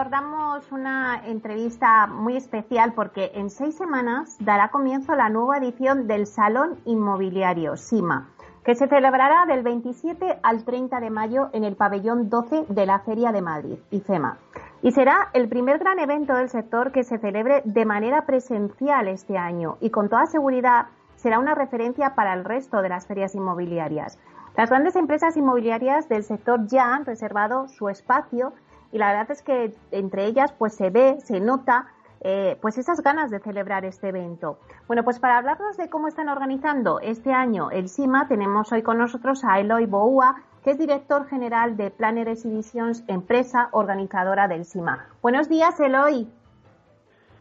[0.00, 6.06] Ahora abordamos una entrevista muy especial porque en seis semanas dará comienzo la nueva edición
[6.06, 8.30] del Salón Inmobiliario, SIMA
[8.64, 13.00] que se celebrará del 27 al 30 de mayo en el pabellón 12 de la
[13.00, 14.38] Feria de Madrid, IFEMA.
[14.82, 19.38] Y será el primer gran evento del sector que se celebre de manera presencial este
[19.38, 24.18] año y con toda seguridad será una referencia para el resto de las ferias inmobiliarias.
[24.56, 28.52] Las grandes empresas inmobiliarias del sector ya han reservado su espacio
[28.92, 31.88] y la verdad es que entre ellas pues se ve, se nota
[32.22, 34.58] eh, pues esas ganas de celebrar este evento.
[34.86, 38.98] Bueno, pues para hablarnos de cómo están organizando este año el SIMA, tenemos hoy con
[38.98, 45.06] nosotros a Eloy Boua, que es director general de Planners Editions, empresa organizadora del SIMA.
[45.22, 46.28] Buenos días, Eloy.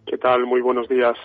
[0.06, 0.46] ¿Qué tal?
[0.46, 1.18] Muy buenos días.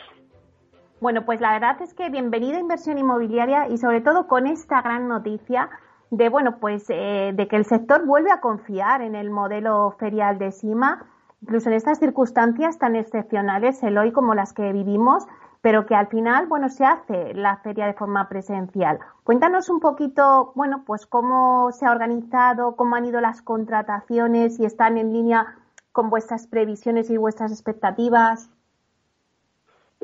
[1.01, 4.83] Bueno, pues la verdad es que bienvenido a Inversión Inmobiliaria y sobre todo con esta
[4.83, 5.71] gran noticia
[6.11, 10.39] de bueno, pues eh, de que el sector vuelve a confiar en el modelo ferial
[10.39, 11.07] de SIMA
[11.45, 15.27] incluso en estas circunstancias tan excepcionales, el hoy como las que vivimos,
[15.61, 18.99] pero que al final, bueno, se hace la feria de forma presencial.
[19.25, 24.65] Cuéntanos un poquito, bueno, pues cómo se ha organizado, cómo han ido las contrataciones, si
[24.65, 25.55] están en línea
[25.93, 28.49] con vuestras previsiones y vuestras expectativas.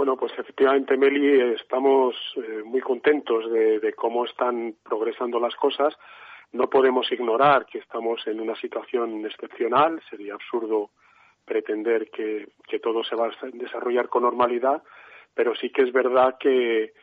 [0.01, 5.95] Bueno, pues efectivamente, Meli, estamos eh, muy contentos de, cómo están progresando las cosas.
[6.53, 10.01] No podemos ignorar que estamos en una situación excepcional.
[10.09, 10.89] Sería absurdo
[11.45, 12.49] pretender que,
[12.83, 14.83] todo se va a desarrollar con normalidad,
[15.35, 16.95] pero sí que es verdad que,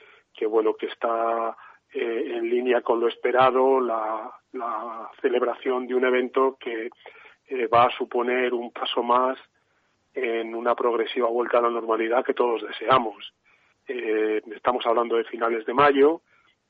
[0.48, 1.56] bueno, que está
[1.94, 4.34] eh, en línea con lo esperado la,
[5.22, 6.90] celebración de un evento que
[7.50, 9.38] eh, va a suponer un paso más
[10.14, 13.34] en una progresiva vuelta a la normalidad que todos deseamos.
[13.88, 16.22] Eh, estamos hablando de finales de mayo,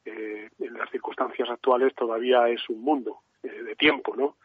[0.05, 4.37] en las circunstancias actuales todavía es un mundo de tiempo, ¿no?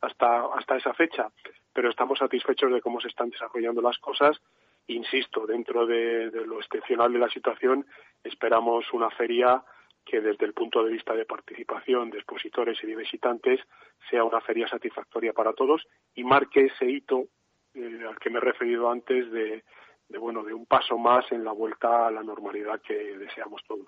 [0.00, 1.28] Hasta, hasta esa fecha
[1.72, 4.40] pero estamos satisfechos de cómo se están desarrollando las cosas.
[4.88, 7.86] Insisto, dentro de, lo excepcional de la situación,
[8.24, 9.62] esperamos una feria
[10.04, 13.60] que desde el punto de vista de participación de expositores y de visitantes
[14.08, 17.26] sea una feria satisfactoria para todos y marque ese hito
[17.74, 19.64] eh, al que me he referido antes de,
[20.18, 23.86] bueno de un paso más en la vuelta a la normalidad que deseamos todos.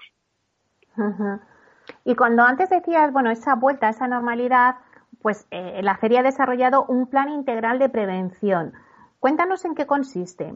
[2.04, 4.76] Y cuando antes decías, bueno, esa vuelta a esa normalidad,
[5.20, 8.72] pues eh, la feria ha desarrollado un plan integral de prevención.
[9.20, 10.52] Cuéntanos en qué consiste.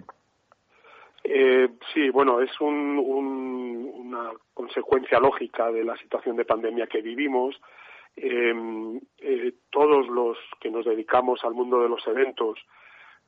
[1.24, 7.60] Eh, sí, bueno, es una consecuencia lógica de la situación de pandemia que vivimos.
[8.14, 12.58] Em, eh, todos los que nos dedicamos al mundo de los eventos,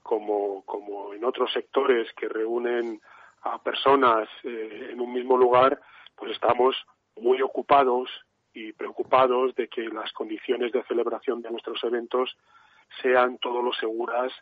[0.08, 2.98] como, como en otros sectores que reúnen
[3.42, 5.78] a personas en un mismo lugar,
[6.16, 6.74] pues estamos
[7.16, 8.08] muy ocupados
[8.54, 12.34] y preocupados de que las condiciones de celebración de nuestros eventos
[13.02, 14.32] sean todo lo seguras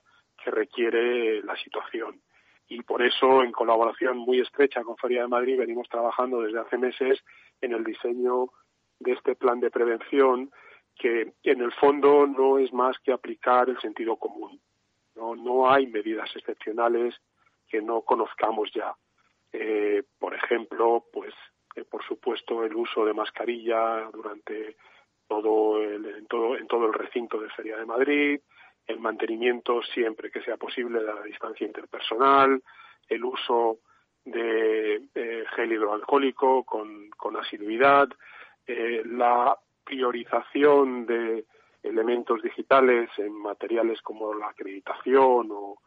[0.41, 2.21] que requiere la situación.
[2.69, 6.79] Y por eso, en colaboración muy estrecha con Feria de Madrid, venimos trabajando desde hace
[6.79, 7.19] meses
[7.61, 8.51] en el diseño
[9.01, 10.49] de este plan de prevención
[10.95, 14.61] que en el fondo no es más que aplicar el sentido común.
[15.17, 17.15] No, no hay medidas excepcionales
[17.69, 18.95] que no conozcamos ya.
[19.53, 21.35] Eh, por ejemplo, pues
[21.75, 24.77] eh, por supuesto, el uso de mascarilla durante
[25.27, 28.41] todo el, en, todo, en todo el recinto de Feria de Madrid,
[28.87, 32.63] el mantenimiento siempre que sea posible de la distancia interpersonal,
[33.09, 33.79] el uso
[34.25, 38.09] de eh, gel hidroalcohólico con, con asiduidad,
[38.69, 41.45] la priorización de
[41.87, 45.79] elementos digitales en materiales como la acreditación o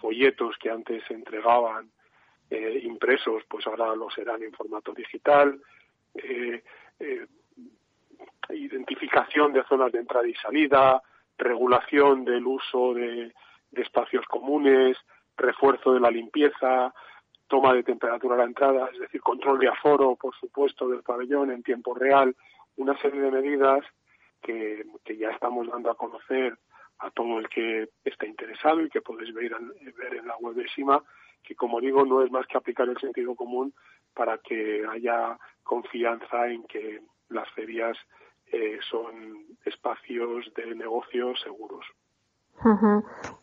[0.00, 1.90] folletos que antes se entregaban
[2.50, 5.60] eh, impresos, pues ahora lo serán en formato digital,
[6.14, 6.62] eh,
[7.00, 7.26] eh,
[8.50, 11.02] identificación de zonas de entrada y salida,
[11.38, 13.32] regulación del uso de,
[13.72, 14.96] espacios comunes,
[15.36, 16.94] refuerzo de la limpieza,
[17.48, 21.50] toma de temperatura a la entrada, es decir, control de aforo, por supuesto, del pabellón
[21.50, 22.36] en tiempo real,
[22.76, 23.84] una serie de medidas
[24.44, 24.84] que,
[25.18, 26.56] ya estamos dando a conocer
[26.98, 31.02] a todo el que esté interesado y que podéis ver, en la web de SIMA
[31.42, 33.74] que como digo no es más que aplicar el sentido común
[34.14, 37.96] para que haya confianza en que las ferias
[38.50, 41.84] eh, son espacios de negocios seguros.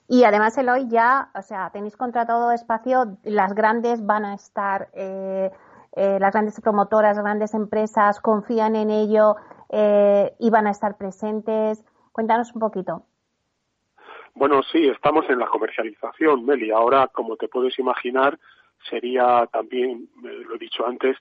[0.07, 5.51] Y además, Eloy, ya, o sea, tenéis contratado espacio, las grandes van a estar, eh,
[5.95, 9.35] eh, las grandes promotoras, grandes empresas confían en ello
[9.71, 11.83] eh, y van a estar presentes.
[12.11, 13.05] Cuéntanos un poquito.
[14.33, 16.71] Bueno, sí, estamos en la comercialización, Meli.
[16.71, 18.37] Ahora, como te puedes imaginar,
[18.89, 21.17] sería también, lo he dicho antes,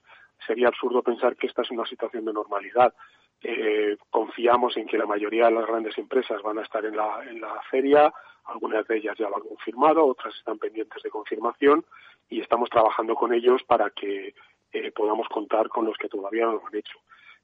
[0.47, 2.95] sería absurdo pensar que esta es una situación de normalidad.
[3.43, 7.25] Eh, confiamos en que la mayoría de las grandes empresas van a estar en la,
[7.29, 8.13] en la feria,
[8.45, 11.85] algunas de ellas ya lo han confirmado, otras están pendientes de confirmación
[12.29, 14.35] y estamos trabajando con ellos para que
[14.73, 16.99] eh, podamos contar con los que todavía no lo han hecho.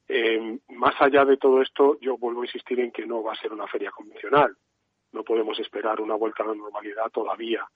[0.08, 3.40] Eh, más allá de todo esto, yo vuelvo a insistir en que no va a
[3.40, 4.56] ser una feria convencional.
[5.12, 7.66] No podemos esperar una vuelta a la normalidad todavía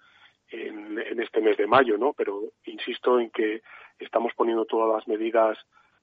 [0.49, 2.13] en, este mes de mayo, ¿no?
[2.13, 3.63] Pero insisto en que
[3.99, 5.59] estamos poniendo todas las medidas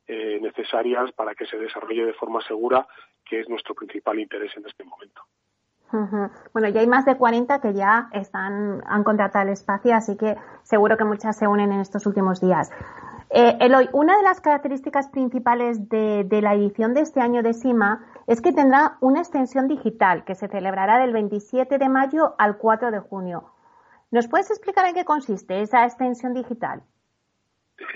[0.07, 2.87] eh, necesarias para que se desarrolle de forma segura,
[3.25, 5.21] que es nuestro principal interés en este momento.
[6.53, 10.35] Bueno, ya hay más de 40 que ya están, han contratado el espacio, así que
[10.63, 12.71] seguro que muchas se unen en estos últimos días.
[13.29, 18.05] Eh, Eloy, una de las características principales de, la edición de este año de SIMA
[18.25, 22.91] es que tendrá una extensión digital que se celebrará del 27 de mayo al 4
[22.91, 23.51] de junio.
[24.11, 26.83] ¿Nos puedes explicar en qué consiste esa extensión digital?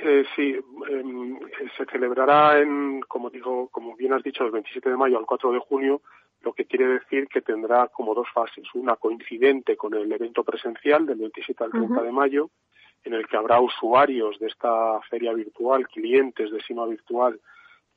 [0.03, 0.59] Eh, sí,
[0.89, 1.39] em,
[1.77, 5.53] se celebrará en, como digo, como bien has dicho, del 27 de mayo al 4
[5.53, 6.01] de junio,
[6.41, 11.05] lo que quiere decir que tendrá como dos fases, una coincidente con el evento presencial
[11.05, 12.49] del 27 al 30 de mayo,
[13.03, 17.39] en el que habrá usuarios de esta feria virtual, clientes de Sima Virtual,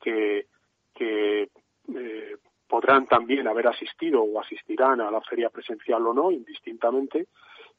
[0.01, 0.47] que,
[0.93, 1.49] que
[1.93, 2.37] eh,
[2.67, 7.27] podrán también haber asistido o asistirán a la feria presencial o no, indistintamente,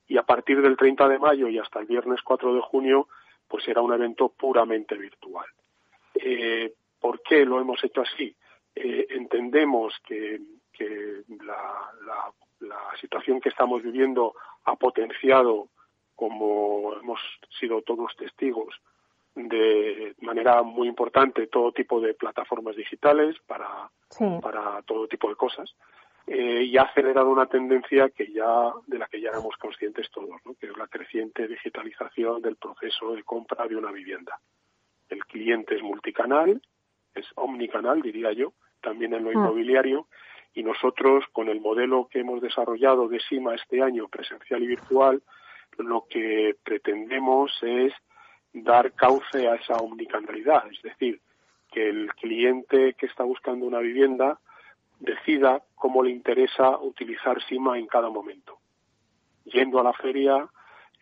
[0.08, 3.08] y a partir del 30 de mayo y hasta el viernes 4 de junio
[3.48, 5.46] pues será un evento puramente virtual.
[6.14, 8.34] Eh, ¿Por qué lo hemos hecho así?
[8.76, 10.40] Eh, entendemos que,
[11.44, 12.32] la,
[13.00, 14.34] situación que estamos viviendo
[14.64, 15.68] ha potenciado,
[16.14, 17.20] como hemos
[17.58, 18.74] sido todos testigos,
[19.34, 23.90] de manera muy importante todo tipo de plataformas digitales para,
[24.40, 25.74] para todo tipo de cosas
[26.26, 30.40] eh, y ha acelerado una tendencia que ya de la que ya éramos conscientes todos,
[30.44, 30.54] ¿no?
[30.54, 34.40] que es la creciente digitalización del proceso de compra de una vivienda.
[35.08, 36.60] El cliente es multicanal,
[37.14, 38.54] es omnicanal, diría yo,
[38.86, 39.32] también en lo ah.
[39.32, 40.06] inmobiliario,
[40.54, 45.22] y nosotros, con el modelo que hemos desarrollado de SIMA este año, presencial y virtual,
[45.78, 47.92] lo que pretendemos es
[48.52, 51.20] dar cauce a esa omnicanalidad, es decir,
[51.72, 54.38] que el cliente que está buscando una vivienda
[55.00, 58.58] decida cómo le interesa utilizar SIMA en cada momento.
[59.44, 60.48] Yendo a la feria,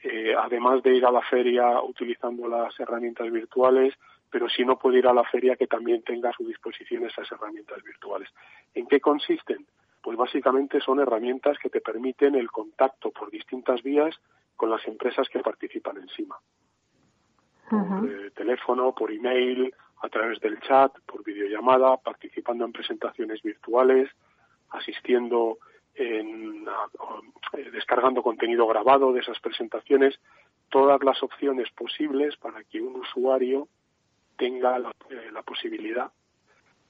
[0.02, 3.94] eh, además de ir a la feria utilizando las herramientas virtuales,
[4.34, 7.30] pero si no puede ir a la feria, que también tenga a su disposición esas
[7.30, 8.28] herramientas virtuales.
[8.74, 9.64] ¿En qué consisten?
[10.02, 14.12] Pues básicamente son herramientas que te permiten el contacto por distintas vías
[14.56, 16.36] con las empresas que participan en SIMA.
[17.70, 19.72] Por eh, teléfono, por email,
[20.02, 24.10] a través del chat, por videollamada, participando en presentaciones virtuales,
[24.70, 25.58] asistiendo
[25.94, 26.66] en,
[27.52, 30.18] eh, descargando contenido grabado de esas presentaciones,
[30.70, 33.68] todas las opciones posibles para que un usuario
[34.36, 36.10] tenga la, eh, posibilidad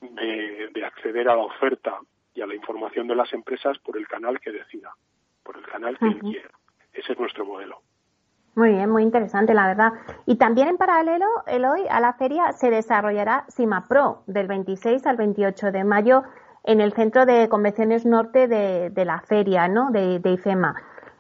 [0.01, 1.99] de, acceder a la oferta
[2.35, 4.95] y a la información de las empresas por el canal que decida,
[5.43, 6.51] por el canal que él quiera.
[6.93, 7.81] Ese es nuestro modelo.
[8.57, 9.93] Muy bien, muy interesante, la verdad.
[10.27, 15.17] Y también en paralelo, Eloy, a la feria se desarrollará SIMA Pro del 26 al
[15.17, 16.23] 28 de mayo
[16.63, 19.91] en el Centro de Convenciones Norte de, la feria, ¿no?
[19.91, 20.77] De, de, IFEMA.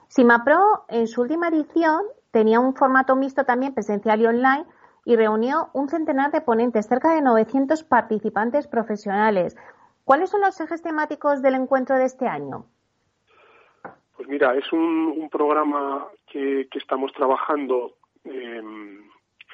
[0.06, 4.64] SIMA Pro, en su última edición, tenía un formato mixto también presencial y online
[5.04, 9.56] y reunió un centenar de ponentes, cerca de 900 participantes profesionales.
[10.04, 12.66] ¿Cuáles son los ejes temáticos del encuentro de este año?
[14.16, 19.02] Pues mira, es un, programa que, estamos trabajando em,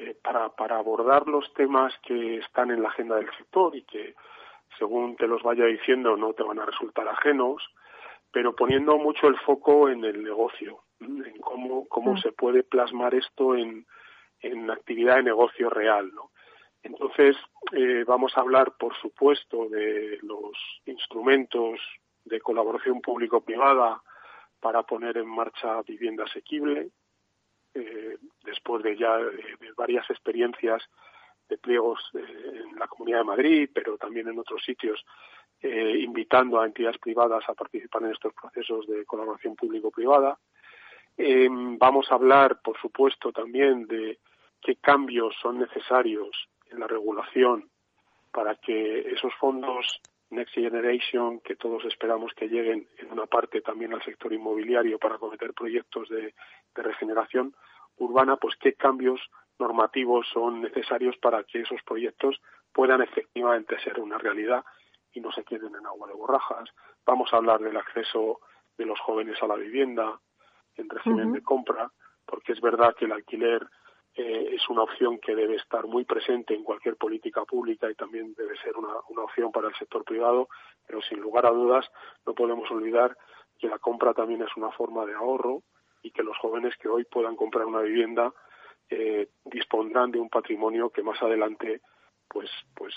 [0.00, 4.14] eh, para, para abordar los temas que están en la agenda del sector y que,
[4.78, 7.62] según te los vaya diciendo, no te van a resultar ajenos,
[8.32, 12.18] pero poniendo mucho el foco en el negocio, en cómo, cómo mm.
[12.18, 13.86] se puede plasmar esto en,
[14.40, 16.12] en actividad de negocio real.
[16.14, 16.30] ¿no?
[16.82, 17.36] Entonces,
[17.72, 20.52] eh, vamos a hablar, por supuesto, de los
[20.86, 21.80] instrumentos
[22.24, 24.02] de colaboración público-privada
[24.60, 26.90] para poner en marcha vivienda asequible,
[27.74, 30.82] eh, después de ya de, varias experiencias
[31.48, 35.04] de pliegos eh, en la Comunidad de Madrid, pero también en otros sitios,
[35.62, 40.38] eh, invitando a entidades privadas a participar en estos procesos de colaboración público-privada.
[41.78, 44.18] Vamos a hablar, por supuesto, también de
[44.60, 47.70] qué cambios son necesarios en la regulación
[48.32, 50.00] para que esos fondos
[50.30, 55.18] Next Generation, que todos esperamos que lleguen en una parte también al sector inmobiliario para
[55.18, 56.34] cometer proyectos de,
[56.74, 57.54] regeneración
[57.98, 59.20] urbana, pues qué cambios
[59.58, 62.40] normativos son necesarios para que esos proyectos
[62.72, 64.64] puedan efectivamente ser una realidad
[65.12, 66.70] y no se queden en agua de borrajas.
[67.04, 68.40] Vamos a hablar del acceso
[68.78, 70.18] de los jóvenes a la vivienda
[70.80, 71.90] en régimen de compra,
[72.26, 73.66] porque es verdad que el alquiler
[74.14, 78.34] eh, es una opción que debe estar muy presente en cualquier política pública y también
[78.34, 80.48] debe ser una, una opción para el sector privado,
[80.86, 81.86] pero sin lugar a dudas
[82.26, 83.16] no podemos olvidar
[83.58, 85.62] que la compra también es una forma de ahorro
[86.02, 88.32] y que los jóvenes que hoy puedan comprar una vivienda
[88.88, 91.80] eh, dispondrán de un patrimonio que más adelante
[92.30, 92.94] pues pues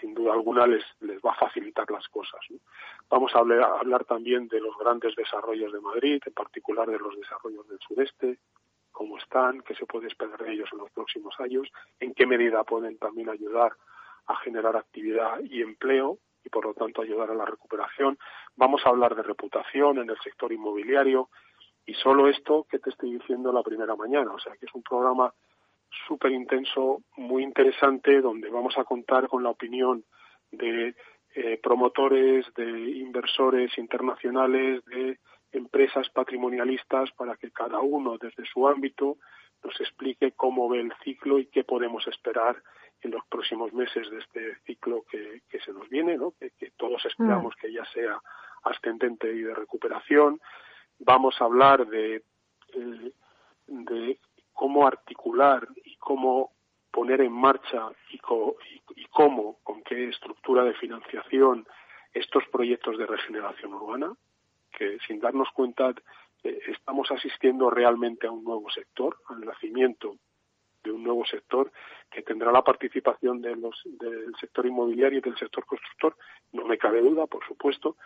[0.00, 2.40] sin duda alguna les les va a facilitar las cosas
[3.08, 6.98] vamos a hablar, a hablar también de los grandes desarrollos de Madrid en particular de
[6.98, 8.38] los desarrollos del sudeste
[8.96, 11.68] cómo están, qué se puede esperar de ellos en los próximos años,
[12.00, 13.72] en qué medida pueden también ayudar
[14.26, 18.18] a generar actividad y empleo y por lo tanto ayudar a la recuperación.
[18.56, 21.28] Vamos a hablar de reputación en el sector inmobiliario
[21.84, 24.82] y solo esto que te estoy diciendo la primera mañana, o sea que es un
[24.82, 25.30] programa
[26.06, 30.04] súper intenso, muy interesante, donde vamos a contar con la opinión
[30.50, 30.94] de
[31.34, 35.18] eh, promotores, de inversores internacionales, de
[35.52, 39.16] empresas patrimonialistas para que cada uno desde su ámbito
[39.62, 42.62] nos explique cómo ve el ciclo y qué podemos esperar
[43.02, 46.32] en los próximos meses de este ciclo que, se nos viene, ¿no?
[46.38, 47.60] que, todos esperamos mm.
[47.60, 48.20] que ya sea
[48.62, 50.40] ascendente y de recuperación.
[50.98, 52.22] Vamos a hablar de,
[52.74, 53.12] eh,
[53.66, 54.18] de
[54.56, 56.50] cómo articular y cómo
[56.90, 61.66] poner en marcha y, y cómo, con qué estructura de financiación
[62.12, 64.12] estos proyectos de regeneración urbana
[64.76, 65.94] que sin darnos cuenta
[66.42, 70.16] eh, estamos asistiendo realmente a un nuevo sector, al nacimiento
[70.84, 71.72] de un nuevo sector
[72.10, 73.60] que tendrá la participación del
[74.40, 76.16] sector inmobiliario y del sector constructor,
[76.52, 77.96] no me cabe duda, por supuesto,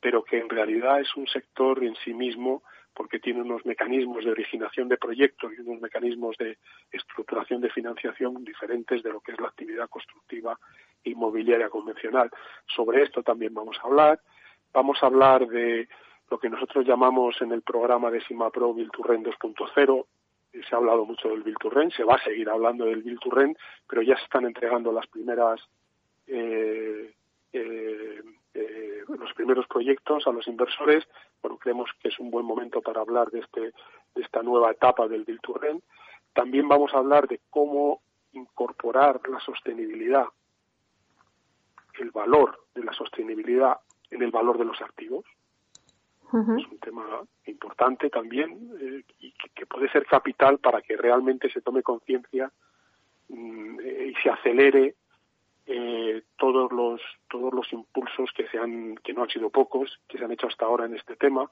[0.00, 2.62] pero que en realidad es un sector en sí mismo
[2.96, 6.56] porque tiene unos mecanismos de originación de proyectos y unos mecanismos de
[6.90, 10.58] estructuración de financiación diferentes de lo que es la actividad constructiva
[11.04, 12.30] inmobiliaria convencional.
[12.66, 14.20] Sobre esto también vamos a hablar.
[14.72, 15.88] Vamos a hablar de
[16.30, 20.06] lo que nosotros llamamos en el programa de SIMAPRO Vilturren 2.0.
[20.52, 23.54] Se ha hablado mucho del Vilturren, se va a seguir hablando del Vilturren,
[23.86, 25.60] pero ya se están entregando las primeras
[26.26, 27.12] eh,
[27.52, 28.22] eh,
[29.08, 31.06] los primeros proyectos a los inversores.
[31.42, 35.06] Bueno, creemos que es un buen momento para hablar de este de esta nueva etapa
[35.08, 35.82] del Vilturren.
[36.32, 38.00] También vamos a hablar de cómo
[38.32, 40.26] incorporar la sostenibilidad,
[41.98, 43.78] el valor de la sostenibilidad
[44.10, 45.24] en el valor de los activos
[46.32, 51.60] es un tema importante también eh, y que, puede ser capital para que realmente se
[51.60, 52.50] tome conciencia
[53.28, 54.96] mm, eh, y se acelere
[55.66, 60.18] eh, todos los todos los impulsos que se han que no han sido pocos que
[60.18, 61.50] se han hecho hasta ahora en este tema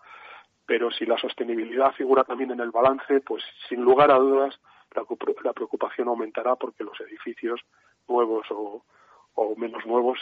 [0.66, 4.58] pero si la sostenibilidad figura también en el balance pues sin lugar a dudas
[4.94, 5.02] la,
[5.42, 7.60] la preocupación aumentará porque los edificios
[8.06, 8.84] nuevos o,
[9.34, 10.20] o menos nuevos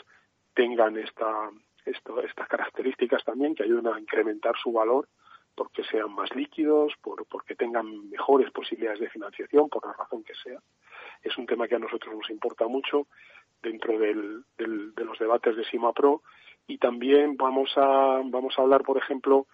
[0.55, 1.51] tengan esta
[1.85, 5.09] esto, estas características también que ayudan a incrementar su valor
[5.55, 10.35] porque sean más líquidos, por, porque tengan mejores posibilidades de financiación, por la razón que
[10.35, 10.59] sea.
[11.23, 13.07] Es un tema que a nosotros nos importa mucho
[13.63, 16.23] dentro del, de los debates de Sima Pro
[16.67, 19.47] y también vamos a, vamos a hablar, por ejemplo,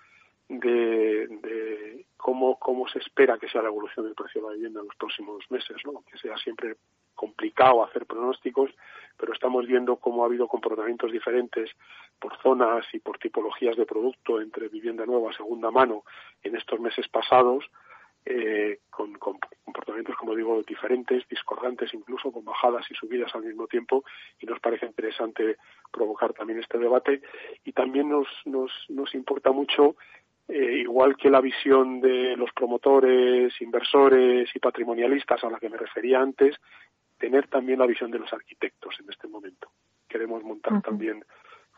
[0.48, 4.80] de, de cómo, cómo se espera que sea la evolución del precio de la vivienda
[4.80, 6.02] en los próximos meses, ¿no?
[6.10, 6.76] que sea siempre
[7.14, 8.70] complicado hacer pronósticos,
[9.16, 11.70] pero estamos viendo cómo ha habido comportamientos diferentes
[12.20, 16.04] por zonas y por tipologías de producto entre vivienda nueva, segunda mano,
[16.42, 17.64] en estos meses pasados,
[18.24, 24.04] eh, con, comportamientos, como digo, diferentes, discordantes, incluso con bajadas y subidas al mismo tiempo,
[24.40, 25.56] y nos parece interesante
[25.90, 27.22] provocar también este debate.
[27.64, 29.96] Y también nos, nos, nos importa mucho
[30.48, 35.76] eh, igual que la visión de los promotores, inversores y patrimonialistas a la que me
[35.76, 36.56] refería antes,
[37.18, 39.70] tener también la visión de los arquitectos en este momento.
[40.08, 41.22] Queremos montar también,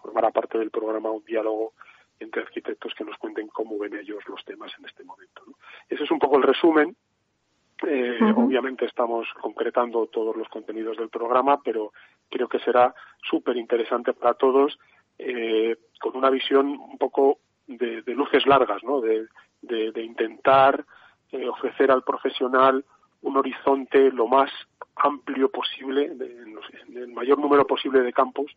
[0.00, 1.73] formar parte del programa un diálogo
[2.20, 5.42] entre arquitectos que nos cuenten cómo ven ellos los temas en este momento.
[5.88, 6.94] Ese es un poco el resumen.
[7.86, 11.92] Eh, obviamente estamos concretando todos los contenidos del programa, pero
[12.28, 14.78] creo que será súper interesante para todos,
[15.18, 19.00] eh, con una visión un poco de, luces largas, ¿no?
[19.00, 19.26] de,
[20.02, 20.84] intentar
[21.32, 22.84] eh, ofrecer al profesional
[23.22, 24.50] un horizonte lo más
[24.96, 26.58] amplio posible, en,
[26.96, 28.54] el mayor número posible de campos,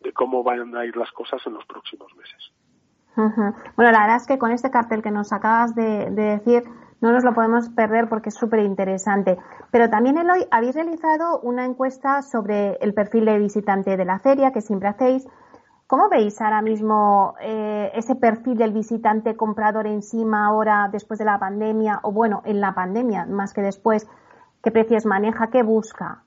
[0.00, 2.52] de cómo van a ir las cosas en los próximos meses.
[3.16, 6.64] Bueno, la verdad es que con este cartel que nos acabas de, decir,
[7.00, 9.38] no nos lo podemos perder porque es súper interesante.
[9.70, 14.52] Pero también, Eloy, habéis realizado una encuesta sobre el perfil de visitante de la feria,
[14.52, 15.26] que siempre hacéis.
[15.86, 21.38] ¿Cómo veis ahora mismo eh, ese perfil del visitante comprador encima ahora después de la
[21.38, 24.08] pandemia o bueno, en la pandemia más que después?
[24.62, 25.50] ¿Qué precios maneja?
[25.50, 26.22] ¿Qué busca?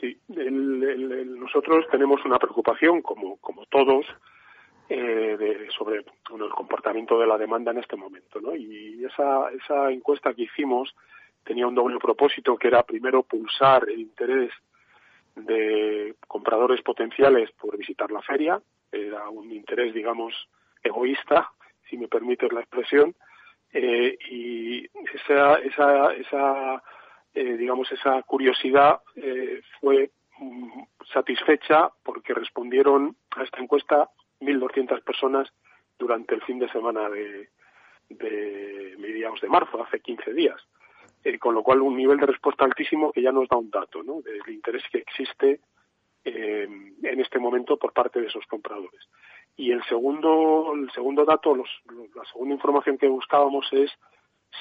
[0.00, 4.06] Sí, nosotros tenemos una preocupación, como, como todos,
[4.88, 8.40] eh, sobre el comportamiento de la demanda en este momento.
[8.40, 8.54] ¿no?
[8.54, 10.94] Y esa, esa encuesta que hicimos
[11.44, 14.50] tenía un doble propósito, que era primero pulsar el interés
[15.36, 18.60] de compradores potenciales por visitar la feria.
[18.90, 20.34] Era un interés, digamos,
[20.82, 21.50] egoísta,
[21.88, 23.14] si me permites la expresión.
[23.72, 26.82] Eh, y esa, esa, esa
[27.34, 34.08] eh, digamos, esa curiosidad eh, fue mm, satisfecha porque respondieron a esta encuesta
[34.40, 35.52] 1.200 personas
[35.98, 37.48] durante el fin de semana de,
[38.08, 40.60] de mediados de marzo, hace 15 días.
[41.24, 44.02] Eh, con lo cual un nivel de respuesta altísimo que ya nos da un dato
[44.02, 44.20] ¿no?
[44.20, 45.60] del interés que existe
[46.22, 46.68] eh,
[47.02, 49.08] en este momento por parte de esos compradores.
[49.56, 51.68] Y el segundo, el segundo dato, los,
[52.14, 53.90] la segunda información que buscábamos es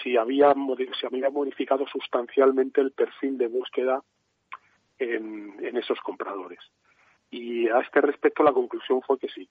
[0.02, 0.54] si había,
[1.00, 4.02] si había modificado sustancialmente el perfil de búsqueda
[4.98, 6.60] en, en esos compradores.
[7.30, 9.50] Y a este respecto la conclusión fue que sí,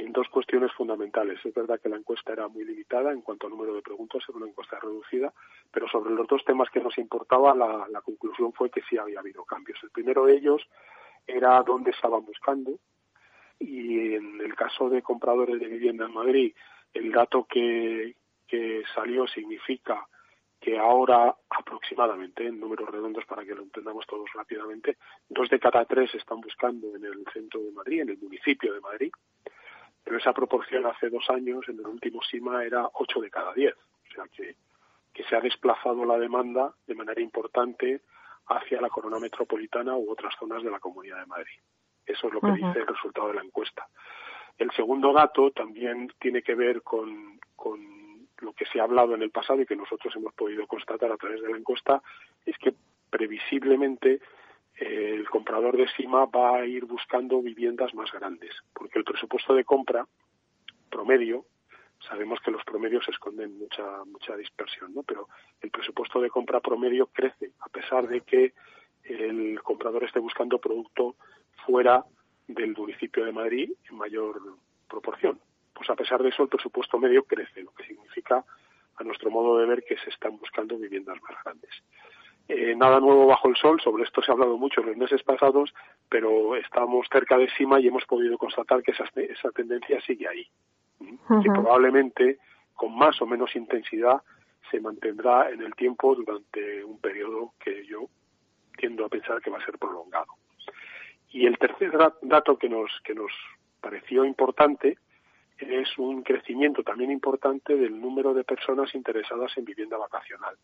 [0.00, 1.38] en dos cuestiones fundamentales.
[1.44, 4.38] Es verdad que la encuesta era muy limitada en cuanto al número de preguntas, era
[4.38, 5.32] una encuesta reducida,
[5.70, 9.44] pero sobre los dos temas que nos importaba, la, conclusión fue que sí había habido
[9.44, 9.78] cambios.
[9.82, 10.62] El primero de ellos
[11.26, 12.78] era dónde estaban buscando,
[13.58, 16.54] y en el caso de compradores de vivienda en Madrid,
[16.94, 18.16] el dato que,
[18.48, 20.06] que salió significa
[20.58, 24.96] que ahora aproximadamente, en números redondos para que lo entendamos todos rápidamente,
[25.28, 28.80] dos de cada tres están buscando en el centro de Madrid, en el municipio de
[28.80, 29.10] Madrid,
[30.02, 33.74] pero esa proporción hace dos años, en el último SIMA, era 8 de cada 10.
[33.74, 34.56] O sea que,
[35.12, 38.00] que se ha desplazado la demanda de manera importante
[38.46, 41.58] hacia la corona metropolitana u otras zonas de la Comunidad de Madrid.
[42.04, 43.86] Eso es lo que dice el resultado de la encuesta.
[44.58, 49.22] El segundo dato también tiene que ver con, con lo que se ha hablado en
[49.22, 52.02] el pasado y que nosotros hemos podido constatar a través de la encuesta,
[52.44, 52.74] es que
[53.10, 54.20] previsiblemente
[54.80, 59.64] el comprador de CIMA va a ir buscando viviendas más grandes, porque el presupuesto de
[59.64, 60.06] compra
[60.90, 61.44] promedio,
[62.08, 65.02] sabemos que los promedios esconden mucha mucha dispersión, ¿no?
[65.02, 65.28] Pero
[65.60, 68.54] el presupuesto de compra promedio crece a pesar de que
[69.04, 71.16] el comprador esté buscando producto
[71.66, 72.04] fuera
[72.48, 74.40] del municipio de Madrid en mayor
[74.88, 75.40] proporción.
[75.74, 78.44] Pues a pesar de eso el presupuesto medio crece, lo que significa
[78.96, 81.70] a nuestro modo de ver que se están buscando viviendas más grandes.
[82.52, 85.22] Eh, nada nuevo bajo el sol, sobre esto se ha hablado mucho en los meses
[85.22, 85.72] pasados,
[86.08, 90.48] pero estamos cerca de cima y hemos podido constatar que esa, esa tendencia sigue ahí.
[90.98, 92.38] Y probablemente
[92.74, 94.20] con más o menos intensidad
[94.68, 98.08] se mantendrá en el tiempo durante un periodo que yo
[98.76, 100.34] tiendo a pensar que va a ser prolongado.
[101.30, 103.30] Y el tercer dato que nos, que nos
[103.80, 104.98] pareció importante
[105.56, 110.56] es un crecimiento también importante del número de personas interesadas en vivienda vacacional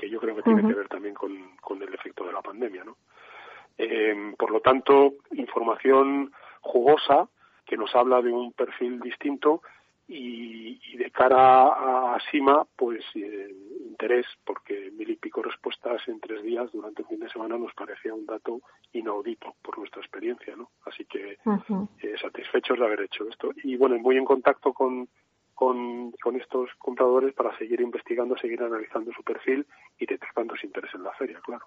[0.00, 2.96] que yo creo que tiene que ver también con, el efecto de la pandemia, ¿no?
[3.76, 7.28] Eh, por lo tanto, información jugosa
[7.66, 9.62] que nos habla de un perfil distinto
[10.08, 13.54] y, de cara a Sima, pues eh,
[13.86, 17.72] interés, porque mil y pico respuestas en tres días durante el fin de semana nos
[17.74, 18.60] parecía un dato
[18.92, 20.70] inaudito por nuestra experiencia, ¿no?
[20.84, 21.38] Así que
[22.02, 23.52] eh, satisfechos de haber hecho esto.
[23.62, 25.08] Y bueno, muy en contacto con,
[25.60, 29.66] con, con, estos compradores para seguir investigando, seguir analizando su perfil
[29.98, 31.66] y detectando su interés en la feria, claro.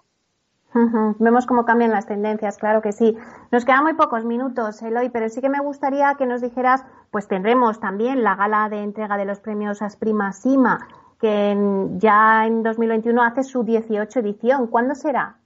[1.20, 3.16] Vemos cómo cambian las tendencias, claro que sí.
[3.52, 7.28] Nos quedan muy pocos minutos, Eloy, pero sí que me gustaría que nos dijeras, pues
[7.28, 10.88] tendremos también la gala de entrega de los premios Asprima Sima,
[11.20, 11.56] que
[11.98, 14.66] ya en 2021 hace su 18 edición.
[14.66, 15.36] ¿Cuándo será?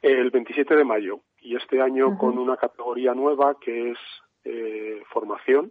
[0.00, 3.98] El 27 de mayo, y este año con una categoría nueva que es
[4.44, 5.70] eh, formación,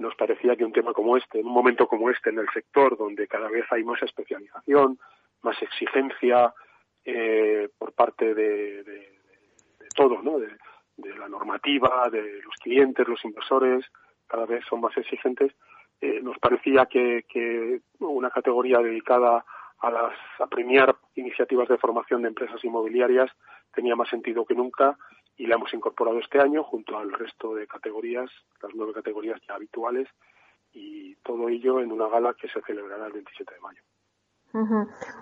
[0.00, 2.96] nos parecía que un tema como este, en un momento como este en el sector,
[2.96, 4.98] donde cada vez hay más especialización,
[5.42, 6.54] más exigencia
[7.04, 9.18] eh, por parte de, de,
[9.94, 10.38] todo, ¿no?
[10.38, 10.48] De,
[11.18, 13.84] la normativa, de los clientes, los inversores,
[14.26, 15.52] cada vez son más exigentes,
[16.00, 19.44] eh, nos parecía que, que, una categoría dedicada
[19.80, 23.30] a, las, a premiar iniciativas de formación de empresas inmobiliarias
[23.72, 24.96] tenía más sentido que nunca
[25.40, 28.30] y la hemos incorporado este año junto al resto de categorías,
[28.62, 30.06] las nueve categorías ya habituales
[30.74, 33.80] y todo ello en una gala que se celebrará el 27 de mayo.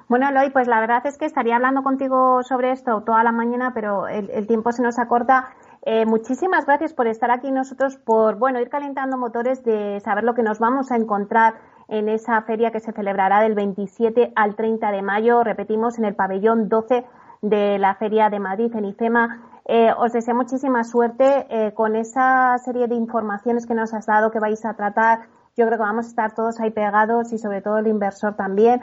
[0.09, 3.73] Bueno, Eloy, pues la verdad es que estaría hablando contigo sobre esto toda la mañana,
[3.73, 5.55] pero el, tiempo se nos acorta.
[5.83, 10.35] Eh, muchísimas gracias por estar aquí nosotros, por bueno ir calentando motores de saber lo
[10.35, 14.91] que nos vamos a encontrar en esa feria que se celebrará del 27 al 30
[14.91, 15.45] de mayo.
[15.45, 17.05] Repetimos en el pabellón 12
[17.43, 19.58] de la Feria de Madrid en IFEMA.
[19.71, 24.31] Eh, os deseo muchísima suerte eh, con esa serie de informaciones que nos has dado
[24.31, 25.29] que vais a tratar.
[25.59, 28.81] Yo creo que vamos a estar todos ahí pegados y sobre todo el inversor también.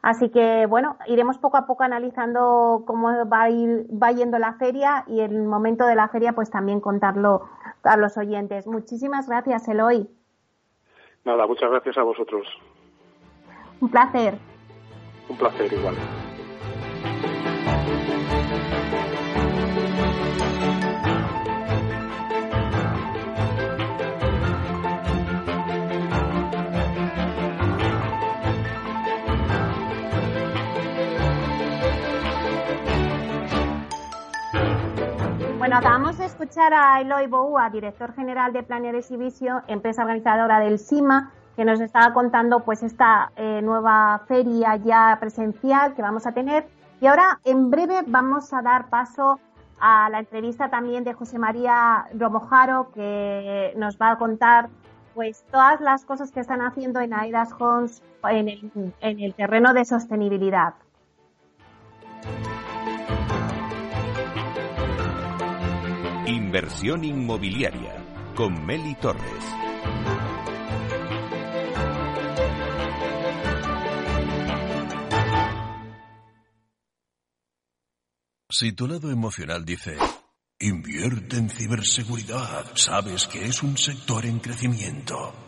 [0.00, 4.52] Así que bueno, iremos poco a poco analizando cómo va, a ir, va yendo la
[4.54, 7.48] feria y el momento de la feria pues también contarlo
[7.82, 8.68] a los oyentes.
[8.68, 10.08] Muchísimas gracias, Eloy.
[11.24, 12.46] Nada, muchas gracias a vosotros.
[13.80, 14.38] Un placer.
[15.28, 15.96] Un placer igual.
[35.68, 40.60] Bueno, acabamos de escuchar a Eloy Boua, director general de Planeares y Visio, empresa organizadora
[40.60, 46.26] del CIMA, que nos estaba contando pues esta eh, nueva feria ya presencial que vamos
[46.26, 46.66] a tener.
[47.02, 49.40] Y ahora, en breve, vamos a dar paso
[49.78, 54.70] a la entrevista también de José María Romojaro, que nos va a contar
[55.14, 59.74] pues todas las cosas que están haciendo en Aidas Homes en el, en el terreno
[59.74, 60.72] de sostenibilidad.
[66.28, 69.44] Inversión inmobiliaria con Meli Torres.
[78.50, 79.96] Si tu lado emocional dice,
[80.58, 85.47] invierte en ciberseguridad, sabes que es un sector en crecimiento.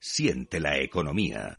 [0.00, 1.58] Siente la economía.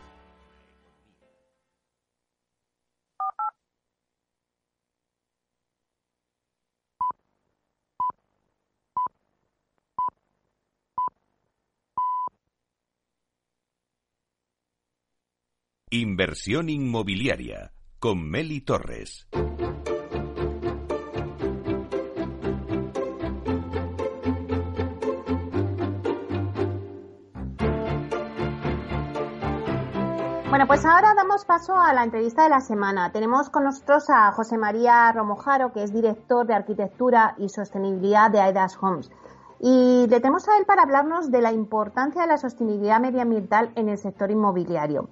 [15.93, 19.27] Inversión inmobiliaria con Meli Torres.
[30.47, 33.11] Bueno, pues ahora damos paso a la entrevista de la semana.
[33.11, 38.39] Tenemos con nosotros a José María Romojaro, que es director de Arquitectura y Sostenibilidad de
[38.39, 39.11] AIDAS Homes.
[39.59, 43.89] Y le tenemos a él para hablarnos de la importancia de la sostenibilidad medioambiental en
[43.89, 45.09] el sector inmobiliario.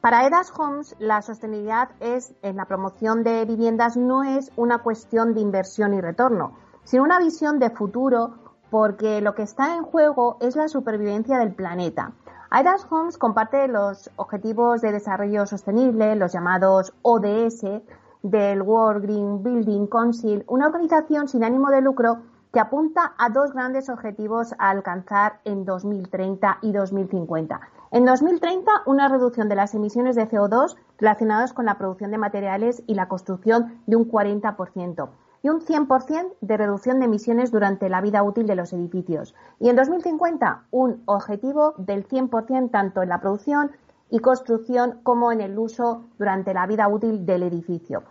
[0.00, 5.34] Para EDAS Homes, la sostenibilidad es, en la promoción de viviendas no es una cuestión
[5.34, 6.52] de inversión y retorno,
[6.84, 8.34] sino una visión de futuro
[8.70, 12.12] porque lo que está en juego es la supervivencia del planeta.
[12.50, 17.82] EDAS Homes comparte los objetivos de desarrollo sostenible, los llamados ODS,
[18.22, 22.22] del World Green Building Council, una organización sin ánimo de lucro
[22.54, 27.60] que apunta a dos grandes objetivos a alcanzar en 2030 y 2050.
[27.92, 32.84] En 2030, una reducción de las emisiones de CO2 relacionadas con la producción de materiales
[32.86, 35.08] y la construcción de un 40%
[35.42, 39.34] y un 100% de reducción de emisiones durante la vida útil de los edificios.
[39.58, 43.72] Y en 2050, un objetivo del 100% tanto en la producción
[44.08, 48.04] y construcción como en el uso durante la vida útil del edificio.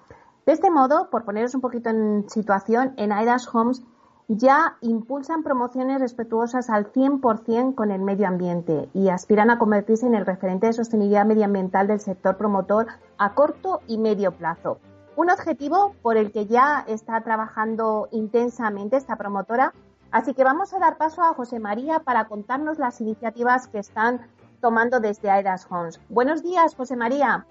[0.45, 3.81] De este modo, por poneros un poquito en situación, en AIDAS Homes
[4.29, 10.13] ya impulsan promociones respetuosas al 100% con el medio ambiente y aspiran a convertirse en
[10.13, 12.85] el referente de sostenibilidad medioambiental del sector promotor
[13.17, 14.79] a corto y medio plazo.
[15.15, 19.73] Un objetivo por el que ya está trabajando intensamente esta promotora.
[20.11, 24.21] Así que vamos a dar paso a José María para contarnos las iniciativas que están
[24.61, 25.99] tomando desde Aedas Homes.
[26.07, 27.45] Buenos días, José María.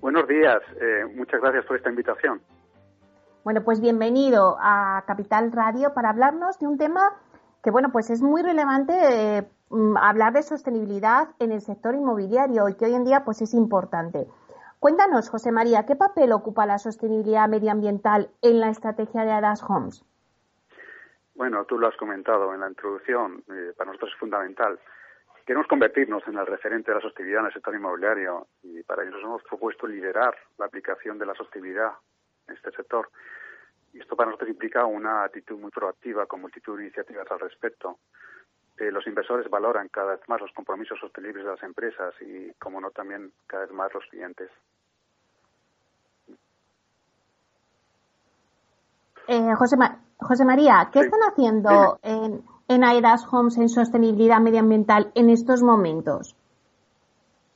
[0.00, 0.60] Buenos días.
[0.80, 2.40] Eh, muchas gracias por esta invitación.
[3.44, 7.10] Bueno, pues bienvenido a Capital Radio para hablarnos de un tema
[7.64, 12.68] que, bueno, pues es muy relevante eh, mm, hablar de sostenibilidad en el sector inmobiliario
[12.68, 14.28] y que hoy en día pues es importante.
[14.78, 20.04] Cuéntanos, José María, ¿qué papel ocupa la sostenibilidad medioambiental en la estrategia de Adas Homes?
[21.34, 24.78] Bueno, tú lo has comentado en la introducción, eh, para nosotros es fundamental.
[25.44, 29.10] Queremos convertirnos en el referente de la sostenibilidad en el sector inmobiliario y para ello
[29.10, 31.90] nos hemos propuesto liderar la aplicación de la sostenibilidad
[32.48, 33.10] en este sector.
[33.92, 37.98] Y esto para nosotros implica una actitud muy proactiva con multitud de iniciativas al respecto.
[38.78, 42.80] Eh, los inversores valoran cada vez más los compromisos sostenibles de las empresas y, como
[42.80, 44.50] no, también cada vez más los clientes.
[49.28, 49.76] Eh, José,
[50.18, 56.34] José, María, ¿qué están haciendo en, en Aedas Homes en sostenibilidad medioambiental en estos momentos?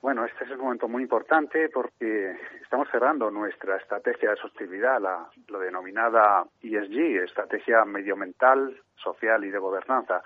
[0.06, 5.28] Bueno, este es un momento muy importante porque estamos cerrando nuestra estrategia de sostenibilidad, la,
[5.58, 10.22] denominada ESG, Estrategia Medioambiental, Social y de Gobernanza.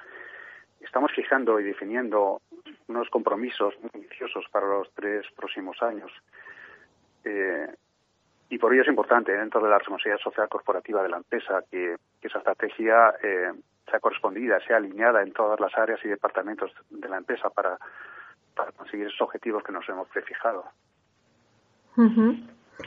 [0.83, 2.43] Estamos fijando y definiendo
[2.89, 6.13] unos compromisos muy ambiciosos para los tres próximos años.
[7.25, 7.67] Eh,
[8.51, 11.97] y por ello es importante, dentro de la responsabilidad social corporativa de la empresa, que,
[12.21, 13.51] esa estrategia eh,
[13.91, 17.79] sea correspondida, sea alineada en todas las áreas y departamentos de la empresa para
[18.61, 20.65] para conseguir esos objetivos que nos hemos prefijado.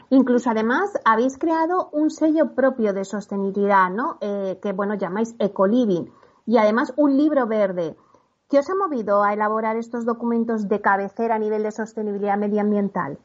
[0.09, 4.17] Incluso además habéis creado un sello propio de sostenibilidad, ¿no?
[4.21, 6.11] Eh, que bueno llamáis Ecoliving
[6.45, 7.95] y además un libro verde.
[8.49, 13.17] ¿Qué os ha movido a elaborar estos documentos de cabecera a nivel de sostenibilidad medioambiental?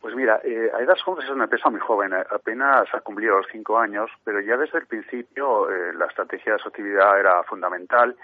[0.00, 3.46] Pues mira, eh, Aedas Homes es una empresa muy joven, eh, apenas ha cumplido los
[3.50, 8.16] cinco años, pero ya desde el principio eh, la estrategia de sostenibilidad era fundamental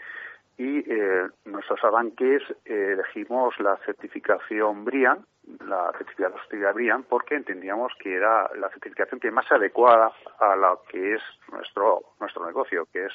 [0.61, 5.25] y eh, nuestros arranques eh, elegimos la certificación BRIAN,
[5.67, 11.15] la certificación BRIAN, porque entendíamos que era la certificación que más adecuada a lo que
[11.15, 13.13] es nuestro nuestro negocio, que es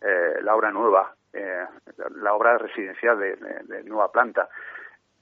[0.00, 1.66] eh, la obra nueva, eh,
[2.14, 4.48] la obra residencial de, de, de nueva planta.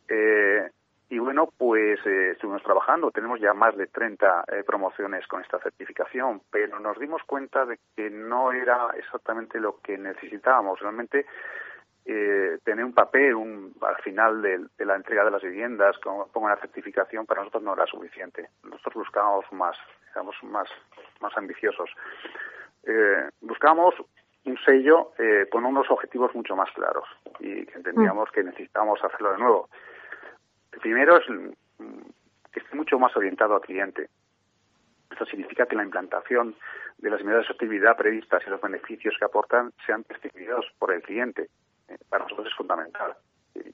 [0.06, 0.68] Eh,
[1.10, 5.58] y bueno, pues eh, estuvimos trabajando, tenemos ya más de 30 eh, promociones con esta
[5.58, 10.80] certificación, pero nos dimos cuenta de que no era exactamente lo que necesitábamos.
[10.80, 11.26] Realmente
[12.04, 16.26] eh, tener un papel un, al final de, de, la entrega de las viviendas, como
[16.28, 18.48] pongo la certificación, para nosotros no era suficiente.
[18.62, 19.76] Nosotros buscábamos más,
[20.12, 20.68] éramos más,
[21.20, 21.90] más ambiciosos.
[22.84, 23.94] Eh, buscábamos
[24.46, 27.04] un sello eh, con unos objetivos mucho más claros
[27.40, 29.68] y entendíamos que necesitábamos hacerlo de nuevo.
[30.78, 31.26] El primero es
[32.52, 34.10] que esté mucho más orientado al cliente.
[35.10, 36.54] Esto significa que la implantación
[36.98, 41.02] de las medidas de sostenibilidad previstas y los beneficios que aportan sean percibidos por el
[41.02, 41.48] cliente.
[41.88, 43.16] Eh, para nosotros es fundamental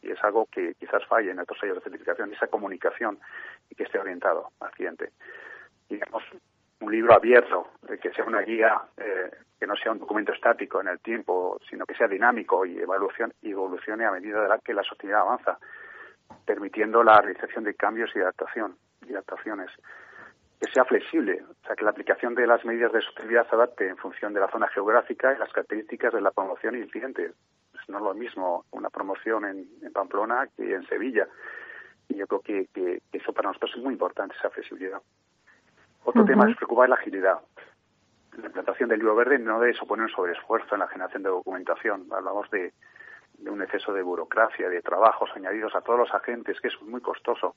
[0.00, 3.18] y es algo que quizás falle en otros sellos de certificación, esa comunicación
[3.68, 5.10] y que esté orientado al cliente.
[5.90, 6.24] Digamos,
[6.80, 7.68] un libro abierto,
[8.00, 11.84] que sea una guía, eh, que no sea un documento estático en el tiempo, sino
[11.84, 15.58] que sea dinámico y evolucione, evolucione a medida de la que la sostenibilidad avanza
[16.44, 19.70] permitiendo la realización de cambios y adaptación y adaptaciones
[20.60, 23.88] que sea flexible, o sea, que la aplicación de las medidas de sostenibilidad se adapte
[23.88, 27.32] en función de la zona geográfica y las características de la promoción y el cliente.
[27.88, 31.28] no es lo mismo una promoción en, Pamplona que en Sevilla.
[32.08, 35.00] Y yo creo que, eso para nosotros es muy importante, esa flexibilidad.
[36.04, 37.40] Otro tema es preocupar la agilidad.
[38.37, 42.06] La implantación del libro verde no debe suponer un sobreesfuerzo en la generación de documentación.
[42.10, 42.72] Hablamos de,
[43.38, 47.00] de un exceso de burocracia, de trabajos añadidos a todos los agentes, que es muy
[47.00, 47.54] costoso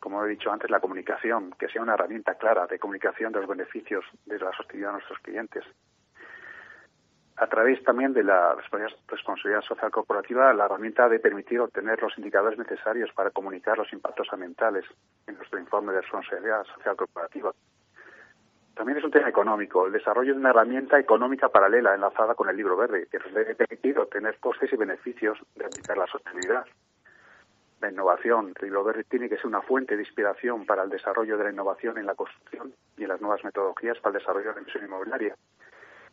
[0.00, 3.48] como he dicho antes, la comunicación, que sea una herramienta clara de comunicación de los
[3.48, 5.64] beneficios de la sostenibilidad de nuestros clientes.
[7.36, 8.54] A través también de la
[9.08, 14.28] responsabilidad social corporativa, la herramienta de permitir obtener los indicadores necesarios para comunicar los impactos
[14.32, 14.84] ambientales
[15.26, 17.52] en nuestro informe de responsabilidad social corporativa.
[18.80, 22.56] También es un tema económico, el desarrollo de una herramienta económica paralela enlazada con el
[22.56, 26.64] libro verde, que nos debe permitir obtener costes y beneficios de aplicar la sostenibilidad
[27.82, 28.54] la innovación.
[28.58, 32.06] Verde tiene que ser una fuente de inspiración para el desarrollo de la innovación en
[32.06, 35.36] la construcción y en las nuevas metodologías para el desarrollo de la inversión inmobiliaria.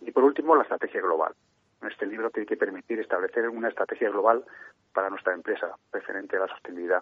[0.02, 1.34] Y por último, la estrategia global.
[1.90, 4.44] Este libro tiene que permitir establecer una estrategia global
[4.92, 7.02] para nuestra empresa referente a la sostenibilidad.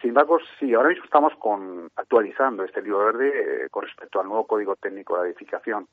[0.00, 4.28] Sin embargo, sí, ahora mismo estamos con, actualizando este libro verde eh, con respecto al
[4.28, 5.88] nuevo código técnico de edificación.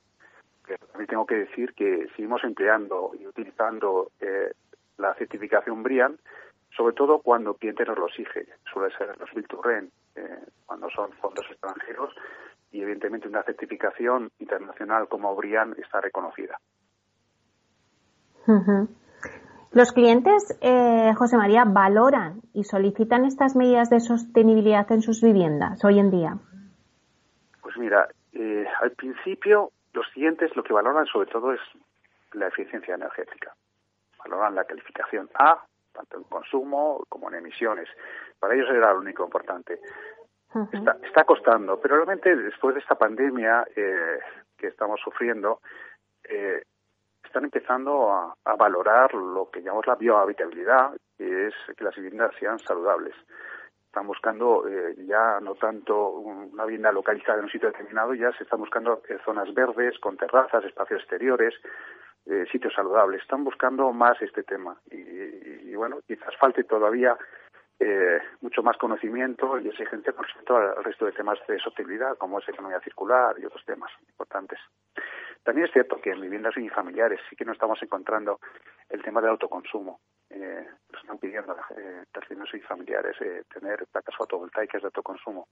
[0.68, 4.52] también tengo que decir que seguimos empleando y utilizando eh,
[4.98, 6.18] la certificación BRIAN,
[6.76, 8.48] sobre todo cuando el cliente nos lo exige.
[8.72, 12.14] Suele ser los Bill to eh, cuando son fondos extranjeros,
[12.72, 16.60] y evidentemente una certificación internacional como Brian está reconocida.
[19.76, 25.84] Los clientes, eh, José María, valoran y solicitan estas medidas de sostenibilidad en sus viviendas
[25.84, 26.38] hoy en día.
[27.62, 31.60] Pues mira, eh, al principio los clientes lo que valoran sobre todo es
[32.32, 33.54] la eficiencia energética.
[34.24, 35.62] Valoran la calificación A
[35.92, 37.90] tanto en consumo como en emisiones.
[38.40, 39.80] Para ellos era lo único importante.
[41.04, 44.20] está, costando, pero realmente después de esta pandemia eh,
[44.58, 45.60] que estamos sufriendo,
[46.24, 46.64] eh,
[47.26, 52.58] están empezando a, valorar lo que llamamos la biohabitabilidad, que es que las viviendas sean
[52.60, 53.16] saludables.
[53.88, 58.44] Están buscando eh, ya no tanto una vivienda localizada en un sitio determinado, ya se
[58.44, 61.54] están buscando zonas verdes, con terrazas, espacios exteriores,
[62.26, 63.22] eh, sitios saludables.
[63.22, 67.16] Están buscando más este tema y, bueno, quizás falte todavía
[67.80, 72.40] eh, mucho más conocimiento y exigencia con respecto al resto de temas de sostenibilidad, como
[72.40, 74.60] es economía circular y otros temas importantes.
[75.46, 78.40] También es cierto que en viviendas unifamiliares sí que no estamos encontrando
[78.90, 80.00] el tema del autoconsumo.
[80.32, 85.48] Eh, nos están pidiendo eh, las viviendas unifamiliares eh, tener placas fotovoltaicas de autoconsumo.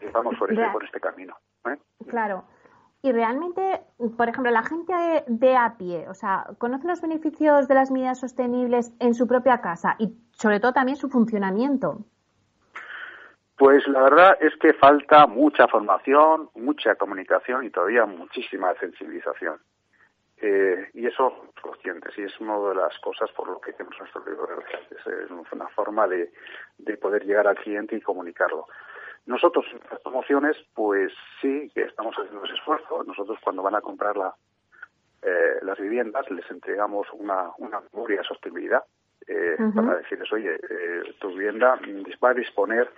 [0.00, 1.36] y vamos por este, por este camino.
[1.66, 1.76] ¿eh?
[2.08, 2.44] Claro.
[3.02, 3.82] Y realmente,
[4.16, 4.94] por ejemplo, la gente
[5.26, 9.60] de a pie, o sea, conoce los beneficios de las medidas sostenibles en su propia
[9.60, 12.06] casa y sobre todo también su funcionamiento.
[13.56, 19.58] Pues la verdad es que falta mucha formación, mucha comunicación y todavía muchísima sensibilización.
[20.38, 24.22] Eh, y eso conscientes y es una de las cosas por lo que hacemos nuestro
[24.26, 26.30] libro de Es una forma de
[27.00, 28.66] poder llegar al cliente y comunicarlo.
[29.26, 33.02] Nosotros, en las promociones, pues sí que estamos haciendo ese esfuerzo.
[33.04, 34.14] Nosotros, cuando van a comprar
[35.22, 38.84] eh, las viviendas, les entregamos una, una memoria de sostenibilidad
[39.26, 41.76] eh, para decirles, oye, eh, tu vivienda
[42.22, 42.88] va a disponer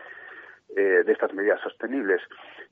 [0.69, 2.23] de estas medidas sostenibles.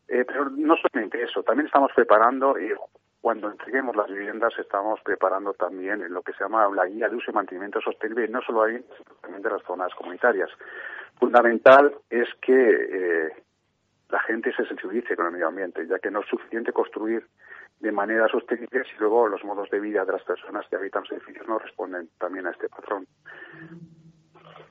[0.06, 2.72] pero no solamente eso, también estamos preparando, y
[3.20, 7.30] cuando entreguemos las viviendas, estamos preparando también lo que se llama la guía de uso
[7.30, 10.50] y mantenimiento sostenible, no solo ahí, sino también de las zonas comunitarias.
[11.18, 13.32] Fundamental es que
[14.10, 17.26] la gente se sensibilice con el medio ambiente, ya que no es suficiente construir
[17.80, 21.12] de manera sostenible si luego los modos de vida de las personas que habitan los
[21.12, 23.06] edificios no responden también a este patrón.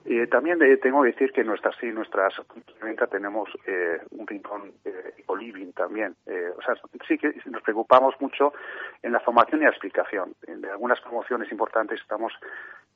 [0.06, 2.36] Y también eh, tengo que decir que en nuestras sí, nuestras
[3.10, 6.16] tenemos eh, un rincón eh, living también.
[6.26, 6.76] Eh, o sea,
[7.08, 8.54] sí que nos preocupamos mucho
[9.02, 10.34] en la formación y la explicación.
[10.48, 12.34] En algunas promociones importantes estamos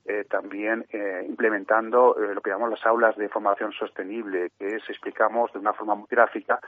[0.05, 4.89] eh, también eh, implementando eh, lo que llamamos las aulas de formación sostenible, que es
[4.89, 6.59] explicamos de una forma muy gráfica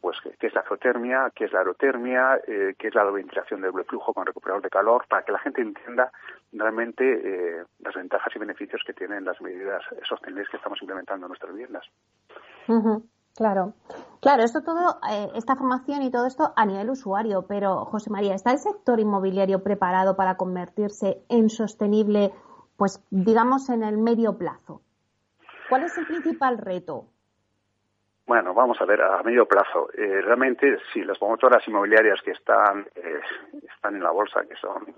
[0.00, 3.84] pues qué es la geotermia, qué es la aerotermia, qué es la ventilación de doble
[3.84, 6.10] flujo con recuperador de calor, para que la gente entienda
[6.52, 11.52] realmente las ventajas y beneficios que tienen las medidas sostenibles que estamos implementando en nuestras
[11.52, 11.84] viviendas.
[13.36, 13.74] Claro,
[14.20, 14.98] claro, esto todo,
[15.34, 19.62] esta formación y todo esto a nivel usuario, pero José María, ¿está el sector inmobiliario
[19.62, 22.32] preparado para convertirse en sostenible,
[22.76, 24.82] pues digamos, en el medio plazo?
[25.68, 27.06] ¿Cuál es el principal reto?
[28.26, 29.88] Bueno, vamos a ver, a medio plazo.
[29.92, 33.20] Eh, realmente, sí, las promotoras inmobiliarias que están, eh,
[33.74, 34.94] están en la bolsa, que son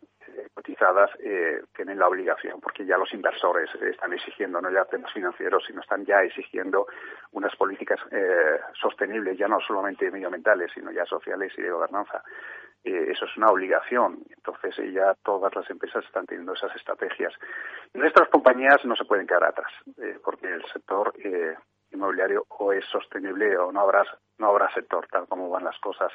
[0.55, 5.65] cotizadas eh, tienen la obligación, porque ya los inversores están exigiendo, no ya temas financieros,
[5.67, 6.87] sino están ya exigiendo
[7.33, 12.23] unas políticas eh, sostenibles, ya no solamente medioambientales, sino ya sociales y de gobernanza.
[12.85, 14.19] Eh, eso es una obligación.
[14.31, 17.33] Entonces ya todas las empresas están teniendo esas estrategias.
[17.95, 19.73] Nuestras compañías no se pueden quedar atrás,
[20.25, 21.13] porque el sector
[21.93, 24.05] inmobiliario o es sostenible o no habrá,
[24.39, 26.11] no habrá sector, tal como van las cosas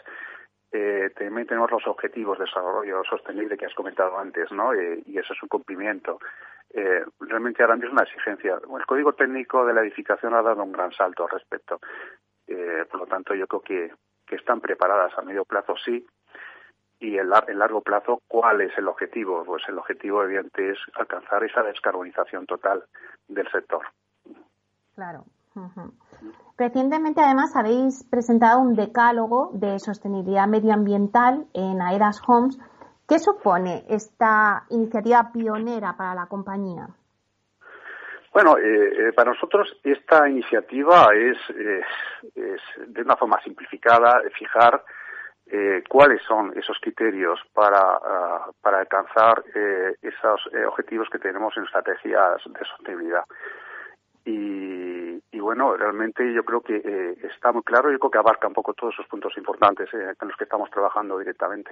[0.71, 4.73] eh, también tenemos los objetivos de desarrollo sostenible que has comentado antes, ¿no?
[4.73, 6.19] Eh, y eso es un cumplimiento.
[6.69, 8.59] Eh, realmente ahora mismo es una exigencia.
[8.77, 11.79] El código técnico de la edificación ha dado un gran salto al respecto.
[12.47, 13.93] Eh, por lo tanto, yo creo que,
[14.25, 16.05] que están preparadas a medio plazo, sí.
[16.99, 19.45] Y en, en largo plazo, ¿cuál es el objetivo?
[19.45, 22.83] Pues el objetivo, evidente, es alcanzar esa descarbonización total
[23.27, 23.85] del sector.
[24.95, 25.23] Claro.
[26.57, 32.57] Recientemente, además, habéis presentado un decálogo de sostenibilidad medioambiental en Aedas Homes.
[33.07, 36.87] ¿Qué supone esta iniciativa pionera para la compañía?
[38.37, 41.37] Bueno, eh, eh, para nosotros esta iniciativa es,
[42.35, 44.83] es, de una forma simplificada fijar
[45.47, 49.43] eh, cuáles son esos criterios para, ah, para alcanzar
[50.01, 53.23] esos objetivos que tenemos en estrategias de sostenibilidad.
[54.23, 54.66] Y,
[55.47, 58.73] bueno, realmente yo creo que eh, está muy claro, yo creo que abarca un poco
[58.73, 61.71] todos esos puntos importantes eh, en los que estamos trabajando directamente.